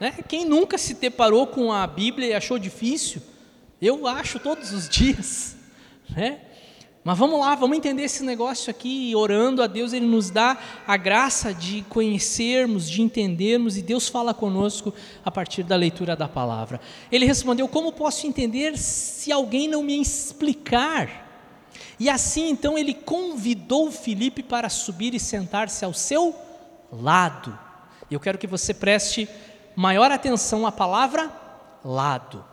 Né? 0.00 0.14
Quem 0.28 0.44
nunca 0.44 0.78
se 0.78 0.94
deparou 0.94 1.46
com 1.46 1.72
a 1.72 1.86
Bíblia 1.86 2.28
e 2.28 2.34
achou 2.34 2.58
difícil? 2.58 3.20
Eu 3.80 4.06
acho 4.06 4.38
todos 4.38 4.72
os 4.72 4.88
dias. 4.90 5.56
Né? 6.08 6.40
Mas 7.04 7.16
vamos 7.16 7.40
lá, 7.40 7.54
vamos 7.54 7.76
entender 7.76 8.02
esse 8.02 8.22
negócio 8.22 8.70
aqui, 8.70 9.14
orando 9.16 9.62
a 9.62 9.66
Deus, 9.66 9.92
Ele 9.92 10.04
nos 10.04 10.30
dá 10.30 10.58
a 10.86 10.96
graça 10.96 11.54
de 11.54 11.82
conhecermos, 11.88 12.88
de 12.88 13.00
entendermos, 13.00 13.78
e 13.78 13.82
Deus 13.82 14.08
fala 14.08 14.34
conosco 14.34 14.92
a 15.24 15.30
partir 15.30 15.62
da 15.62 15.74
leitura 15.74 16.14
da 16.14 16.28
palavra. 16.28 16.80
Ele 17.10 17.24
respondeu: 17.24 17.66
Como 17.66 17.92
posso 17.92 18.26
entender 18.26 18.76
se 18.76 19.32
alguém 19.32 19.68
não 19.68 19.82
me 19.82 19.98
explicar? 20.00 21.26
E 21.98 22.08
assim 22.08 22.50
então 22.50 22.76
ele 22.76 22.94
convidou 22.94 23.90
Filipe 23.90 24.42
para 24.42 24.68
subir 24.68 25.14
e 25.14 25.20
sentar-se 25.20 25.84
ao 25.84 25.94
seu 25.94 26.34
lado. 26.92 27.58
Eu 28.10 28.20
quero 28.20 28.38
que 28.38 28.46
você 28.46 28.72
preste 28.72 29.28
maior 29.78 30.10
atenção 30.10 30.66
à 30.66 30.72
palavra 30.72 31.30
lado. 31.84 32.44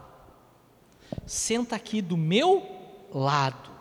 Senta 1.25 1.75
aqui 1.75 1.99
do 1.99 2.15
meu 2.15 2.63
lado. 3.11 3.71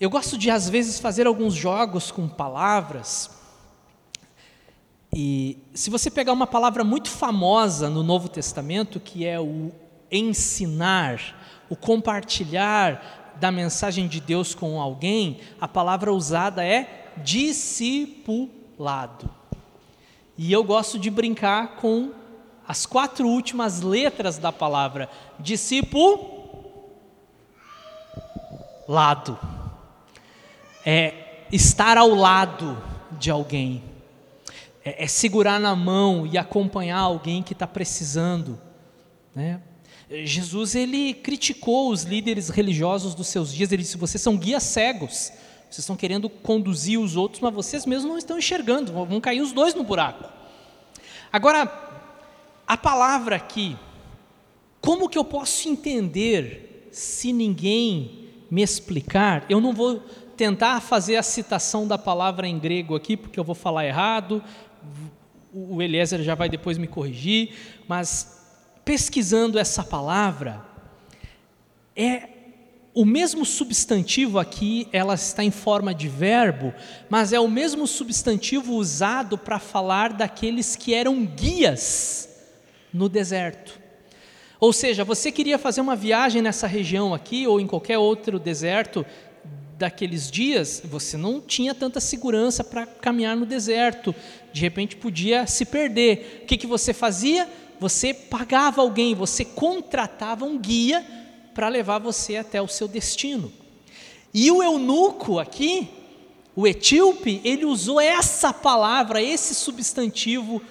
Eu 0.00 0.08
gosto 0.08 0.38
de, 0.38 0.50
às 0.50 0.66
vezes, 0.66 0.98
fazer 0.98 1.26
alguns 1.26 1.52
jogos 1.52 2.10
com 2.10 2.26
palavras. 2.26 3.28
E 5.14 5.58
se 5.74 5.90
você 5.90 6.10
pegar 6.10 6.32
uma 6.32 6.46
palavra 6.46 6.82
muito 6.82 7.10
famosa 7.10 7.90
no 7.90 8.02
Novo 8.02 8.30
Testamento, 8.30 8.98
que 8.98 9.26
é 9.26 9.38
o 9.38 9.70
ensinar, 10.10 11.20
o 11.68 11.76
compartilhar 11.76 13.34
da 13.38 13.52
mensagem 13.52 14.08
de 14.08 14.22
Deus 14.22 14.54
com 14.54 14.80
alguém, 14.80 15.40
a 15.60 15.68
palavra 15.68 16.10
usada 16.10 16.64
é 16.64 17.12
discipulado. 17.18 18.58
E 20.42 20.50
eu 20.50 20.64
gosto 20.64 20.98
de 20.98 21.10
brincar 21.10 21.76
com 21.76 22.12
as 22.66 22.86
quatro 22.86 23.28
últimas 23.28 23.82
letras 23.82 24.38
da 24.38 24.50
palavra 24.50 25.06
discipulado. 25.38 26.38
É 30.82 31.44
estar 31.52 31.98
ao 31.98 32.14
lado 32.14 32.82
de 33.18 33.30
alguém, 33.30 33.82
é, 34.82 35.04
é 35.04 35.06
segurar 35.06 35.60
na 35.60 35.76
mão 35.76 36.26
e 36.26 36.38
acompanhar 36.38 37.00
alguém 37.00 37.42
que 37.42 37.52
está 37.52 37.66
precisando. 37.66 38.58
Né? 39.34 39.60
Jesus 40.24 40.74
ele 40.74 41.12
criticou 41.12 41.90
os 41.90 42.04
líderes 42.04 42.48
religiosos 42.48 43.14
dos 43.14 43.26
seus 43.26 43.52
dias. 43.52 43.70
Ele 43.72 43.82
disse: 43.82 43.98
vocês 43.98 44.22
são 44.22 44.38
guias 44.38 44.62
cegos. 44.62 45.32
Vocês 45.70 45.78
estão 45.78 45.94
querendo 45.94 46.28
conduzir 46.28 46.98
os 46.98 47.14
outros, 47.14 47.40
mas 47.40 47.54
vocês 47.54 47.86
mesmos 47.86 48.10
não 48.10 48.18
estão 48.18 48.36
enxergando, 48.36 48.92
vão 48.92 49.20
cair 49.20 49.40
os 49.40 49.52
dois 49.52 49.72
no 49.72 49.84
buraco. 49.84 50.28
Agora, 51.32 51.72
a 52.66 52.76
palavra 52.76 53.36
aqui, 53.36 53.76
como 54.80 55.08
que 55.08 55.16
eu 55.16 55.24
posso 55.24 55.68
entender 55.68 56.88
se 56.90 57.32
ninguém 57.32 58.28
me 58.50 58.62
explicar? 58.62 59.46
Eu 59.48 59.60
não 59.60 59.72
vou 59.72 60.02
tentar 60.36 60.80
fazer 60.80 61.14
a 61.14 61.22
citação 61.22 61.86
da 61.86 61.96
palavra 61.96 62.48
em 62.48 62.58
grego 62.58 62.96
aqui, 62.96 63.16
porque 63.16 63.38
eu 63.38 63.44
vou 63.44 63.54
falar 63.54 63.86
errado, 63.86 64.42
o 65.52 65.80
Eliezer 65.80 66.20
já 66.22 66.34
vai 66.34 66.48
depois 66.48 66.78
me 66.78 66.88
corrigir, 66.88 67.54
mas 67.86 68.40
pesquisando 68.84 69.56
essa 69.56 69.84
palavra, 69.84 70.64
é 71.94 72.39
o 72.92 73.04
mesmo 73.04 73.44
substantivo 73.44 74.38
aqui, 74.38 74.88
ela 74.92 75.14
está 75.14 75.44
em 75.44 75.50
forma 75.50 75.94
de 75.94 76.08
verbo, 76.08 76.74
mas 77.08 77.32
é 77.32 77.38
o 77.38 77.48
mesmo 77.48 77.86
substantivo 77.86 78.74
usado 78.74 79.38
para 79.38 79.60
falar 79.60 80.12
daqueles 80.12 80.74
que 80.74 80.92
eram 80.92 81.24
guias 81.24 82.28
no 82.92 83.08
deserto. 83.08 83.78
Ou 84.58 84.72
seja, 84.72 85.04
você 85.04 85.30
queria 85.30 85.56
fazer 85.56 85.80
uma 85.80 85.94
viagem 85.94 86.42
nessa 86.42 86.66
região 86.66 87.14
aqui 87.14 87.46
ou 87.46 87.60
em 87.60 87.66
qualquer 87.66 87.96
outro 87.96 88.38
deserto 88.38 89.06
daqueles 89.78 90.30
dias, 90.30 90.82
você 90.84 91.16
não 91.16 91.40
tinha 91.40 91.74
tanta 91.74 92.00
segurança 92.00 92.62
para 92.62 92.84
caminhar 92.84 93.34
no 93.34 93.46
deserto. 93.46 94.14
De 94.52 94.60
repente 94.60 94.94
podia 94.96 95.46
se 95.46 95.64
perder. 95.64 96.42
O 96.42 96.46
que, 96.46 96.58
que 96.58 96.66
você 96.66 96.92
fazia? 96.92 97.48
Você 97.78 98.12
pagava 98.12 98.82
alguém, 98.82 99.14
você 99.14 99.42
contratava 99.42 100.44
um 100.44 100.58
guia 100.58 101.02
para 101.60 101.68
levar 101.68 101.98
você 101.98 102.36
até 102.36 102.62
o 102.62 102.66
seu 102.66 102.88
destino. 102.88 103.52
E 104.32 104.50
o 104.50 104.62
eunuco 104.62 105.38
aqui, 105.38 105.90
o 106.56 106.66
etíope, 106.66 107.38
ele 107.44 107.66
usou 107.66 108.00
essa 108.00 108.50
palavra, 108.50 109.20
esse 109.20 109.54
substantivo 109.54 110.62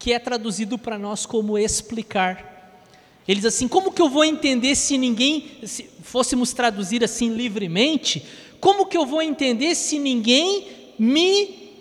que 0.00 0.12
é 0.12 0.18
traduzido 0.18 0.76
para 0.76 0.98
nós 0.98 1.26
como 1.26 1.56
explicar. 1.56 2.82
Ele 3.28 3.36
diz 3.36 3.44
assim: 3.54 3.68
como 3.68 3.92
que 3.92 4.02
eu 4.02 4.08
vou 4.08 4.24
entender 4.24 4.74
se 4.74 4.98
ninguém, 4.98 5.58
se 5.62 5.88
fôssemos 6.02 6.52
traduzir 6.52 7.04
assim 7.04 7.28
livremente, 7.28 8.26
como 8.58 8.86
que 8.86 8.96
eu 8.96 9.06
vou 9.06 9.22
entender 9.22 9.76
se 9.76 9.96
ninguém 9.96 10.66
me 10.98 11.72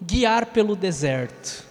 guiar 0.00 0.46
pelo 0.52 0.76
deserto? 0.76 1.66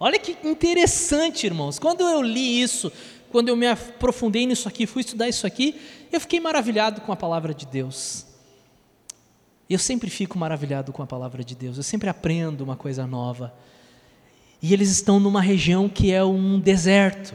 Olha 0.00 0.18
que 0.18 0.36
interessante, 0.42 1.46
irmãos. 1.46 1.78
Quando 1.78 2.00
eu 2.00 2.20
li 2.20 2.60
isso, 2.60 2.90
quando 3.32 3.48
eu 3.48 3.56
me 3.56 3.66
aprofundei 3.66 4.46
nisso 4.46 4.68
aqui, 4.68 4.86
fui 4.86 5.00
estudar 5.00 5.26
isso 5.26 5.46
aqui, 5.46 5.80
eu 6.12 6.20
fiquei 6.20 6.38
maravilhado 6.38 7.00
com 7.00 7.10
a 7.10 7.16
palavra 7.16 7.54
de 7.54 7.64
Deus. 7.64 8.26
Eu 9.68 9.78
sempre 9.78 10.10
fico 10.10 10.38
maravilhado 10.38 10.92
com 10.92 11.02
a 11.02 11.06
palavra 11.06 11.42
de 11.42 11.54
Deus, 11.54 11.78
eu 11.78 11.82
sempre 11.82 12.10
aprendo 12.10 12.62
uma 12.62 12.76
coisa 12.76 13.06
nova. 13.06 13.54
E 14.60 14.74
eles 14.74 14.90
estão 14.90 15.18
numa 15.18 15.40
região 15.40 15.88
que 15.88 16.12
é 16.12 16.22
um 16.22 16.60
deserto. 16.60 17.34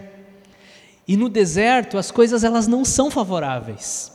E 1.08 1.18
no 1.18 1.28
deserto 1.28 1.98
as 1.98 2.12
coisas 2.12 2.44
elas 2.44 2.68
não 2.68 2.86
são 2.86 3.10
favoráveis. 3.10 4.12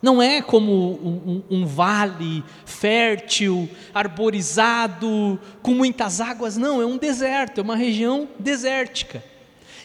Não 0.00 0.22
é 0.22 0.40
como 0.40 0.72
um, 0.72 1.42
um, 1.50 1.58
um, 1.58 1.66
vale 1.66 2.42
fértil, 2.64 3.68
arborizado, 3.92 5.38
com 5.60 5.72
muitas 5.72 6.20
águas, 6.20 6.56
não, 6.56 6.80
é 6.80 6.86
um 6.86 6.96
deserto, 6.96 7.60
é 7.60 7.62
uma 7.62 7.76
região 7.76 8.28
desértica. 8.38 9.22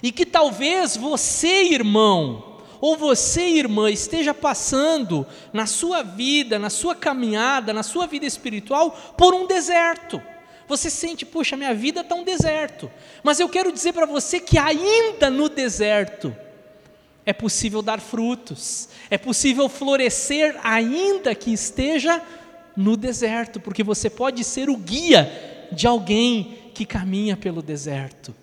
E 0.02 0.12
que 0.12 0.26
talvez 0.26 0.98
você, 0.98 1.64
irmão, 1.64 2.52
ou 2.80 2.98
você, 2.98 3.42
irmã, 3.42 3.92
esteja 3.92 4.34
passando 4.34 5.26
na 5.54 5.68
sua 5.68 6.02
vida, 6.02 6.58
na 6.58 6.70
sua 6.70 6.96
caminhada, 6.96 7.72
na 7.72 7.84
sua 7.84 8.08
vida 8.08 8.26
espiritual, 8.26 8.92
por 9.16 9.36
um 9.36 9.46
deserto. 9.46 10.22
Você 10.68 10.90
sente, 10.90 11.26
puxa, 11.26 11.56
minha 11.56 11.74
vida 11.74 12.02
está 12.02 12.16
um 12.16 12.24
deserto. 12.24 12.90
Mas 13.22 13.40
eu 13.40 13.48
quero 13.48 13.72
dizer 13.72 13.94
para 13.94 14.06
você 14.06 14.40
que 14.40 14.58
ainda 14.58 15.30
no 15.30 15.48
deserto 15.48 16.36
é 17.24 17.34
possível 17.34 17.82
dar 17.82 18.00
frutos, 18.00 18.90
é 19.10 19.18
possível 19.18 19.70
florescer, 19.70 20.60
ainda 20.64 21.36
que 21.36 21.54
esteja 21.54 22.22
no 22.76 22.98
deserto, 22.98 23.60
porque 23.60 23.84
você 23.84 24.10
pode 24.10 24.44
ser 24.44 24.70
o 24.70 24.78
guia 24.78 25.70
de 25.72 25.86
alguém 25.86 26.58
que 26.74 26.86
caminha 26.86 27.38
pelo 27.38 27.62
deserto. 27.62 28.34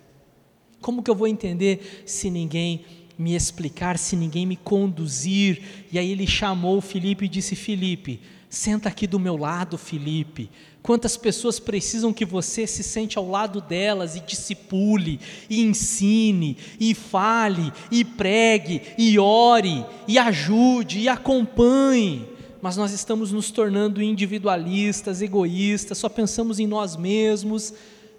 Como 0.81 1.03
que 1.03 1.11
eu 1.11 1.15
vou 1.15 1.27
entender 1.27 2.03
se 2.05 2.29
ninguém 2.29 2.85
me 3.17 3.35
explicar, 3.35 3.97
se 3.97 4.15
ninguém 4.15 4.45
me 4.45 4.55
conduzir? 4.55 5.61
E 5.91 5.99
aí 5.99 6.11
ele 6.11 6.25
chamou 6.25 6.79
Felipe 6.81 7.25
e 7.25 7.29
disse: 7.29 7.55
Felipe, 7.55 8.21
senta 8.49 8.89
aqui 8.89 9.05
do 9.05 9.19
meu 9.19 9.37
lado, 9.37 9.77
Felipe. 9.77 10.49
Quantas 10.81 11.17
pessoas 11.17 11.59
precisam 11.59 12.13
que 12.13 12.25
você 12.25 12.65
se 12.65 12.83
sente 12.83 13.17
ao 13.17 13.29
lado 13.29 13.59
delas 13.61 14.15
e 14.15 14.21
discipule, 14.21 15.19
e 15.49 15.61
ensine, 15.61 16.57
e 16.79 16.95
fale, 16.95 17.71
e 17.91 18.05
pregue, 18.05 18.81
e 18.97 19.19
ore, 19.19 19.85
e 20.07 20.17
ajude, 20.17 20.99
e 20.99 21.09
acompanhe. 21.09 22.25
Mas 22.61 22.77
nós 22.77 22.91
estamos 22.91 23.31
nos 23.31 23.51
tornando 23.51 24.01
individualistas, 24.01 25.21
egoístas, 25.21 25.97
só 25.97 26.09
pensamos 26.09 26.59
em 26.59 26.67
nós 26.67 26.95
mesmos. 26.95 27.73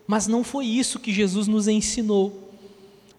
Mas 0.06 0.26
não 0.26 0.42
foi 0.42 0.66
isso 0.66 0.98
que 0.98 1.12
Jesus 1.12 1.46
nos 1.46 1.68
ensinou. 1.68 2.49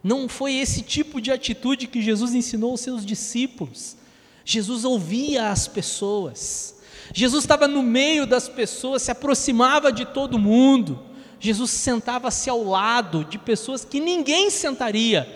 Não 0.04 0.28
foi 0.28 0.56
esse 0.56 0.82
tipo 0.82 1.22
de 1.22 1.32
atitude 1.32 1.88
que 1.88 2.02
Jesus 2.02 2.34
ensinou 2.34 2.72
aos 2.72 2.82
seus 2.82 3.06
discípulos. 3.06 3.96
Jesus 4.44 4.84
ouvia 4.84 5.50
as 5.50 5.68
pessoas. 5.68 6.80
Jesus 7.14 7.44
estava 7.44 7.68
no 7.68 7.84
meio 7.84 8.26
das 8.26 8.50
pessoas, 8.50 9.04
se 9.04 9.12
aproximava 9.12 9.92
de 9.92 10.06
todo 10.06 10.40
mundo. 10.40 11.00
Jesus 11.40 11.72
sentava-se 11.72 12.50
ao 12.50 12.64
lado 12.64 13.26
de 13.26 13.38
pessoas 13.38 13.84
que 13.84 14.00
ninguém 14.00 14.50
sentaria. 14.50 15.28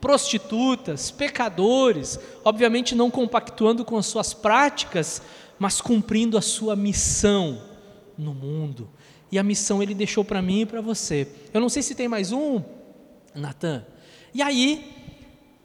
Prostitutas, 0.00 1.10
pecadores, 1.10 2.18
obviamente 2.44 2.94
não 2.94 3.10
compactuando 3.10 3.84
com 3.84 3.96
as 3.96 4.06
suas 4.06 4.34
práticas, 4.34 5.22
mas 5.58 5.80
cumprindo 5.80 6.36
a 6.36 6.42
sua 6.42 6.76
missão 6.76 7.62
no 8.18 8.34
mundo. 8.34 8.88
E 9.30 9.38
a 9.38 9.42
missão 9.42 9.82
ele 9.82 9.94
deixou 9.94 10.24
para 10.24 10.42
mim 10.42 10.60
e 10.60 10.66
para 10.66 10.80
você. 10.80 11.26
Eu 11.52 11.60
não 11.60 11.68
sei 11.68 11.82
se 11.82 11.94
tem 11.94 12.06
mais 12.06 12.32
um, 12.32 12.62
Natan. 13.34 13.84
E 14.32 14.42
aí, 14.42 14.92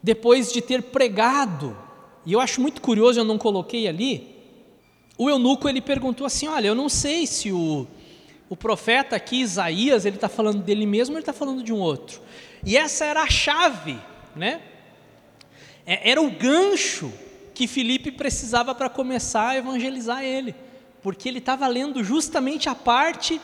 depois 0.02 0.52
de 0.52 0.60
ter 0.60 0.82
pregado, 0.82 1.76
e 2.24 2.32
eu 2.32 2.40
acho 2.40 2.60
muito 2.60 2.80
curioso, 2.80 3.20
eu 3.20 3.24
não 3.24 3.38
coloquei 3.38 3.86
ali, 3.86 4.36
o 5.16 5.28
eunuco 5.28 5.68
ele 5.68 5.80
perguntou 5.80 6.26
assim: 6.26 6.48
Olha, 6.48 6.68
eu 6.68 6.74
não 6.74 6.88
sei 6.88 7.26
se 7.26 7.52
o, 7.52 7.86
o 8.48 8.56
profeta 8.56 9.16
aqui, 9.16 9.40
Isaías, 9.40 10.04
ele 10.04 10.16
está 10.16 10.28
falando 10.28 10.62
dele 10.62 10.86
mesmo 10.86 11.14
ou 11.14 11.18
ele 11.18 11.22
está 11.22 11.32
falando 11.32 11.62
de 11.62 11.72
um 11.72 11.78
outro. 11.78 12.20
E 12.64 12.76
essa 12.76 13.04
era 13.04 13.22
a 13.22 13.30
chave, 13.30 13.98
né? 14.34 14.62
É, 15.86 16.10
era 16.10 16.20
o 16.20 16.30
gancho 16.30 17.12
que 17.54 17.66
Felipe 17.66 18.10
precisava 18.10 18.74
para 18.74 18.88
começar 18.88 19.48
a 19.48 19.56
evangelizar 19.56 20.22
ele, 20.22 20.54
porque 21.02 21.28
ele 21.28 21.38
estava 21.38 21.66
lendo 21.66 22.02
justamente 22.02 22.68
a 22.68 22.74
parte 22.74 23.40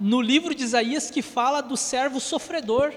no 0.00 0.20
livro 0.20 0.54
de 0.54 0.64
Isaías 0.64 1.10
que 1.10 1.22
fala 1.22 1.60
do 1.60 1.76
servo 1.76 2.18
sofredor 2.18 2.92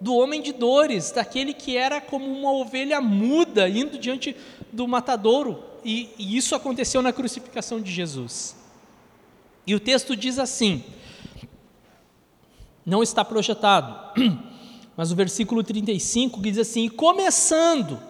do 0.00 0.14
homem 0.14 0.40
de 0.40 0.52
dores, 0.52 1.10
daquele 1.10 1.52
que 1.52 1.76
era 1.76 2.00
como 2.00 2.26
uma 2.26 2.52
ovelha 2.52 3.00
muda 3.00 3.68
indo 3.68 3.98
diante 3.98 4.34
do 4.72 4.88
matadouro. 4.88 5.62
E, 5.84 6.08
e 6.18 6.36
isso 6.36 6.54
aconteceu 6.54 7.02
na 7.02 7.12
crucificação 7.12 7.80
de 7.80 7.92
Jesus. 7.92 8.56
E 9.66 9.74
o 9.74 9.80
texto 9.80 10.16
diz 10.16 10.38
assim: 10.38 10.82
não 12.84 13.02
está 13.02 13.24
projetado, 13.24 13.96
mas 14.96 15.12
o 15.12 15.16
versículo 15.16 15.62
35 15.62 16.40
diz 16.40 16.58
assim: 16.58 16.88
começando, 16.88 18.00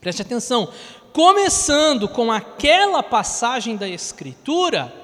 preste 0.00 0.22
atenção, 0.22 0.72
começando 1.12 2.08
com 2.08 2.32
aquela 2.32 3.02
passagem 3.02 3.76
da 3.76 3.88
Escritura, 3.88 4.94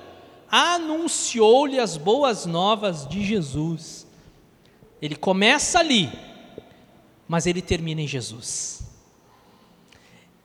anunciou-lhe 0.51 1.79
as 1.79 1.97
boas 1.97 2.47
novas 2.47 3.07
de 3.07 3.25
Jesus. 3.25 4.08
Ele 5.01 5.17
começa 5.17 5.79
ali, 5.79 6.11
mas 7.27 7.47
ele 7.47 7.63
termina 7.63 8.01
em 8.01 8.07
Jesus. 8.07 8.83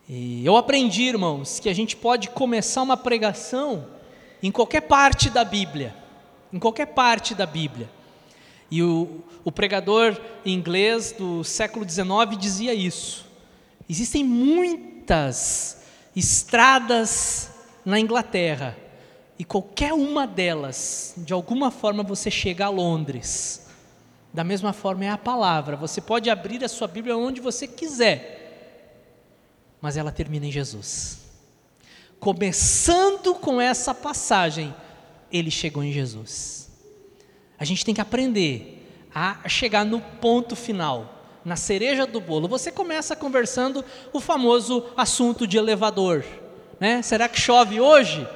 E 0.08 0.46
eu 0.46 0.58
aprendi, 0.58 1.04
irmãos, 1.04 1.60
que 1.60 1.70
a 1.70 1.74
gente 1.74 1.96
pode 1.96 2.30
começar 2.30 2.82
uma 2.82 2.98
pregação 2.98 3.88
em 4.42 4.52
qualquer 4.52 4.82
parte 4.82 5.30
da 5.30 5.46
Bíblia, 5.46 5.96
em 6.52 6.60
qualquer 6.60 6.88
parte 6.88 7.34
da 7.34 7.46
Bíblia. 7.46 7.90
E 8.70 8.84
o, 8.84 9.24
o 9.44 9.52
pregador 9.52 10.20
inglês 10.46 11.14
do 11.18 11.44
século 11.44 11.88
XIX 11.88 12.38
dizia 12.38 12.74
isso. 12.74 13.26
Existem 13.90 14.24
muitas 14.24 15.84
estradas 16.16 17.50
na 17.86 18.00
Inglaterra, 18.00 18.78
e 19.38 19.44
qualquer 19.44 19.94
uma 19.94 20.28
delas, 20.28 21.16
de 21.18 21.34
alguma 21.34 21.72
forma 21.72 22.04
você 22.04 22.30
chega 22.30 22.66
a 22.66 22.70
Londres. 22.70 23.63
Da 24.34 24.44
mesma 24.44 24.74
forma 24.74 25.06
é 25.06 25.10
a 25.10 25.18
palavra, 25.18 25.76
você 25.76 26.02
pode 26.02 26.28
abrir 26.28 26.64
a 26.64 26.68
sua 26.68 26.88
Bíblia 26.88 27.16
onde 27.16 27.40
você 27.40 27.68
quiser, 27.68 28.98
mas 29.80 29.96
ela 29.96 30.12
termina 30.12 30.48
em 30.48 30.52
Jesus. 30.52 31.20
Começando 32.20 33.36
com 33.36 33.62
essa 33.62 33.94
passagem, 33.94 34.74
ele 35.32 35.52
chegou 35.52 35.84
em 35.84 35.92
Jesus. 35.92 36.72
A 37.60 37.64
gente 37.64 37.86
tem 37.86 37.94
que 37.94 38.02
aprender 38.02 39.08
a 39.14 39.48
chegar 39.48 39.86
no 39.86 40.02
ponto 40.02 40.56
final, 40.56 41.22
na 41.46 41.56
cereja 41.56 42.08
do 42.08 42.20
bolo. 42.20 42.48
Você 42.48 42.72
começa 42.72 43.16
conversando 43.16 43.86
o 44.12 44.20
famoso 44.20 44.84
assunto 44.98 45.46
de 45.46 45.58
elevador, 45.58 46.26
né? 46.80 47.04
Será 47.04 47.30
que 47.30 47.40
chove 47.40 47.80
hoje? 47.80 48.28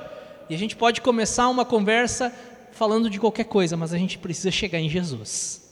E 0.47 0.53
a 0.53 0.57
gente 0.57 0.75
pode 0.75 1.01
começar 1.01 1.47
uma 1.47 1.65
conversa 1.65 2.31
falando 2.71 3.09
de 3.09 3.19
qualquer 3.19 3.45
coisa, 3.45 3.75
mas 3.75 3.93
a 3.93 3.97
gente 3.97 4.19
precisa 4.19 4.51
chegar 4.51 4.79
em 4.79 4.87
Jesus. 4.87 5.66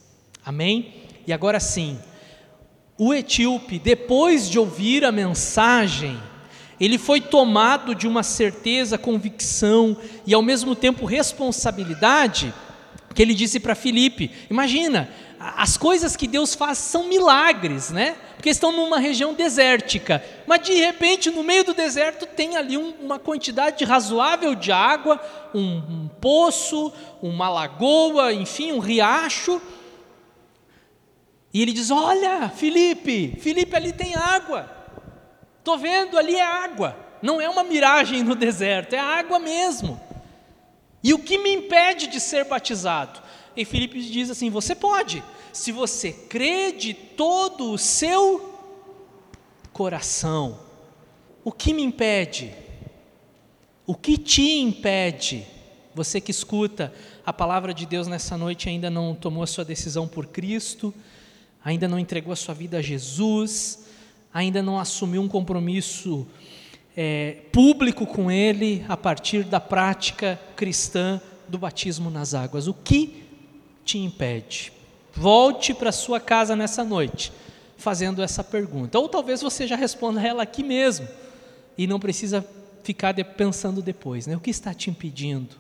Amém? 0.46 0.94
E 1.26 1.34
agora 1.34 1.60
sim, 1.60 1.98
o 2.98 3.14
etíope, 3.14 3.80
depois 3.80 4.50
de 4.50 4.60
ouvir 4.60 5.04
a 5.04 5.12
mensagem, 5.12 6.18
ele 6.80 6.98
foi 6.98 7.20
tomado 7.20 7.96
de 7.96 8.08
uma 8.08 8.22
certeza, 8.22 8.98
convicção 8.98 9.98
e 10.26 10.34
ao 10.34 10.42
mesmo 10.42 10.76
tempo 10.76 11.06
responsabilidade, 11.06 12.54
que 13.14 13.22
ele 13.22 13.34
disse 13.34 13.60
para 13.60 13.76
Filipe: 13.76 14.30
Imagina, 14.50 15.10
as 15.40 15.78
coisas 15.78 16.16
que 16.16 16.28
Deus 16.28 16.54
faz 16.54 16.78
são 16.78 17.08
milagres, 17.08 17.90
né? 17.90 18.16
Porque 18.36 18.50
estão 18.50 18.72
numa 18.72 19.00
região 19.00 19.34
desértica, 19.34 20.24
mas 20.46 20.62
de 20.62 20.74
repente 20.74 21.32
no 21.32 21.44
meio 21.44 21.64
do 21.64 21.74
deserto 21.74 22.26
tem 22.26 22.56
ali 22.56 22.78
um, 22.78 22.94
uma 23.02 23.18
quantidade 23.18 23.84
razoável 23.84 24.54
de 24.54 24.72
água, 24.72 25.20
um, 25.54 25.78
um 25.78 26.10
poço, 26.22 26.94
uma 27.22 27.50
lagoa, 27.50 28.34
enfim, 28.34 28.72
um 28.74 28.80
riacho. 28.80 29.62
E 31.56 31.62
ele 31.62 31.72
diz: 31.72 31.90
Olha, 31.90 32.50
Felipe, 32.50 33.38
Felipe, 33.40 33.74
ali 33.74 33.94
tem 33.94 34.14
água. 34.14 34.70
Estou 35.58 35.78
vendo, 35.78 36.18
ali 36.18 36.36
é 36.36 36.44
água. 36.44 36.98
Não 37.22 37.40
é 37.40 37.48
uma 37.48 37.64
miragem 37.64 38.24
no 38.24 38.36
deserto, 38.36 38.92
é 38.92 39.00
água 39.00 39.40
mesmo. 39.40 39.98
E 41.02 41.14
o 41.14 41.20
que 41.20 41.38
me 41.38 41.54
impede 41.54 42.08
de 42.08 42.20
ser 42.20 42.44
batizado? 42.44 43.22
E 43.56 43.64
Filipe 43.64 44.02
diz 44.02 44.30
assim: 44.30 44.50
Você 44.50 44.76
pode, 44.76 45.24
se 45.54 45.72
você 45.72 46.12
crê 46.12 46.74
de 46.74 46.94
todo 46.94 47.72
o 47.72 47.78
seu 47.78 48.54
coração. 49.72 50.60
O 51.42 51.54
que 51.54 51.74
me 51.74 51.84
impede? 51.84 52.54
O 53.88 53.96
que 53.96 54.18
te 54.18 54.60
impede? 54.60 55.48
Você 55.94 56.20
que 56.20 56.32
escuta 56.32 56.94
a 57.26 57.32
palavra 57.32 57.74
de 57.74 57.86
Deus 57.86 58.08
nessa 58.08 58.38
noite 58.38 58.68
ainda 58.68 58.90
não 58.90 59.16
tomou 59.16 59.42
a 59.42 59.48
sua 59.48 59.64
decisão 59.64 60.06
por 60.06 60.26
Cristo, 60.28 60.94
ainda 61.66 61.88
não 61.88 61.98
entregou 61.98 62.32
a 62.32 62.36
sua 62.36 62.54
vida 62.54 62.78
a 62.78 62.82
Jesus, 62.82 63.88
ainda 64.32 64.62
não 64.62 64.80
assumiu 64.80 65.24
um 65.24 65.28
compromisso 65.28 66.28
é, 66.96 67.38
público 67.52 68.06
com 68.06 68.30
Ele 68.32 68.86
a 68.88 68.96
partir 68.96 69.44
da 69.44 69.60
prática 69.60 70.40
cristã 70.56 71.20
do 71.48 71.58
batismo 71.58 72.12
nas 72.12 72.36
águas. 72.36 72.68
O 72.68 72.74
que 72.74 73.24
te 73.84 73.98
impede? 73.98 74.72
Volte 75.12 75.74
para 75.74 75.92
sua 75.92 76.20
casa 76.20 76.56
nessa 76.56 76.84
noite 76.84 77.32
fazendo 77.78 78.22
essa 78.22 78.44
pergunta. 78.44 79.00
Ou 79.00 79.10
talvez 79.10 79.42
você 79.42 79.66
já 79.66 79.76
responda 79.76 80.22
ela 80.22 80.44
aqui 80.44 80.64
mesmo 80.64 81.08
e 81.78 81.88
não 81.88 82.00
precisa 82.00 82.46
ficar 82.84 83.14
pensando 83.24 83.82
depois. 83.82 84.28
Né? 84.28 84.36
O 84.36 84.40
que 84.40 84.52
está 84.52 84.74
te 84.74 84.90
impedindo? 84.90 85.56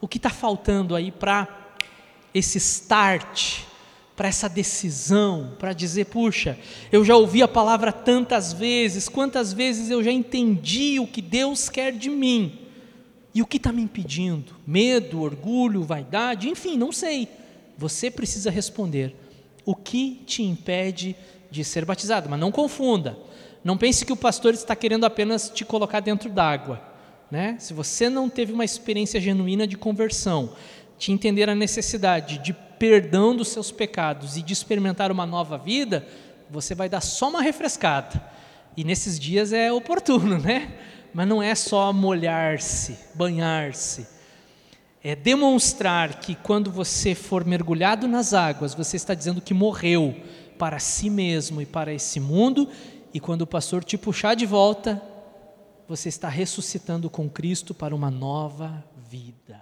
O 0.00 0.06
que 0.06 0.18
está 0.18 0.30
faltando 0.30 0.94
aí 0.94 1.10
para 1.10 1.48
esse 2.34 2.58
start, 2.58 3.60
para 4.16 4.28
essa 4.28 4.48
decisão, 4.48 5.52
para 5.58 5.72
dizer: 5.72 6.06
puxa, 6.06 6.58
eu 6.90 7.04
já 7.04 7.14
ouvi 7.14 7.42
a 7.42 7.48
palavra 7.48 7.92
tantas 7.92 8.52
vezes, 8.52 9.08
quantas 9.08 9.52
vezes 9.52 9.90
eu 9.90 10.02
já 10.02 10.10
entendi 10.10 10.98
o 10.98 11.06
que 11.06 11.20
Deus 11.20 11.68
quer 11.68 11.92
de 11.92 12.08
mim. 12.08 12.60
E 13.34 13.42
o 13.42 13.46
que 13.46 13.58
está 13.58 13.70
me 13.70 13.82
impedindo? 13.82 14.54
Medo, 14.66 15.20
orgulho, 15.20 15.82
vaidade, 15.82 16.48
enfim, 16.48 16.78
não 16.78 16.90
sei. 16.90 17.28
Você 17.76 18.10
precisa 18.10 18.50
responder 18.50 19.14
o 19.66 19.74
que 19.74 20.22
te 20.24 20.42
impede 20.42 21.14
de 21.50 21.62
ser 21.62 21.84
batizado. 21.84 22.30
Mas 22.30 22.40
não 22.40 22.50
confunda. 22.50 23.18
Não 23.62 23.76
pense 23.76 24.06
que 24.06 24.12
o 24.12 24.16
pastor 24.16 24.54
está 24.54 24.74
querendo 24.74 25.04
apenas 25.04 25.50
te 25.50 25.66
colocar 25.66 26.00
dentro 26.00 26.30
d'água. 26.30 26.80
Né? 27.30 27.56
Se 27.58 27.74
você 27.74 28.08
não 28.08 28.30
teve 28.30 28.54
uma 28.54 28.64
experiência 28.64 29.20
genuína 29.20 29.66
de 29.66 29.76
conversão, 29.76 30.54
de 30.98 31.12
entender 31.12 31.50
a 31.50 31.54
necessidade 31.54 32.38
de 32.38 32.54
perdão 32.78 33.34
dos 33.34 33.48
seus 33.48 33.70
pecados 33.70 34.36
e 34.36 34.42
de 34.42 34.52
experimentar 34.52 35.10
uma 35.10 35.26
nova 35.26 35.58
vida, 35.58 36.06
você 36.50 36.74
vai 36.74 36.88
dar 36.88 37.00
só 37.00 37.28
uma 37.28 37.42
refrescada. 37.42 38.22
E 38.76 38.84
nesses 38.84 39.18
dias 39.18 39.52
é 39.52 39.72
oportuno, 39.72 40.38
né? 40.42 40.74
Mas 41.12 41.26
não 41.26 41.42
é 41.42 41.54
só 41.54 41.92
molhar-se, 41.92 42.98
banhar-se 43.14 44.16
é 45.08 45.14
demonstrar 45.14 46.18
que 46.18 46.34
quando 46.34 46.68
você 46.68 47.14
for 47.14 47.44
mergulhado 47.44 48.08
nas 48.08 48.34
águas, 48.34 48.74
você 48.74 48.96
está 48.96 49.14
dizendo 49.14 49.40
que 49.40 49.54
morreu 49.54 50.20
para 50.58 50.80
si 50.80 51.08
mesmo 51.08 51.62
e 51.62 51.66
para 51.66 51.94
esse 51.94 52.18
mundo, 52.18 52.68
e 53.14 53.20
quando 53.20 53.42
o 53.42 53.46
pastor 53.46 53.84
te 53.84 53.96
puxar 53.96 54.34
de 54.34 54.44
volta, 54.44 55.00
você 55.86 56.08
está 56.08 56.28
ressuscitando 56.28 57.08
com 57.08 57.30
Cristo 57.30 57.72
para 57.72 57.94
uma 57.94 58.10
nova 58.10 58.84
vida. 59.08 59.60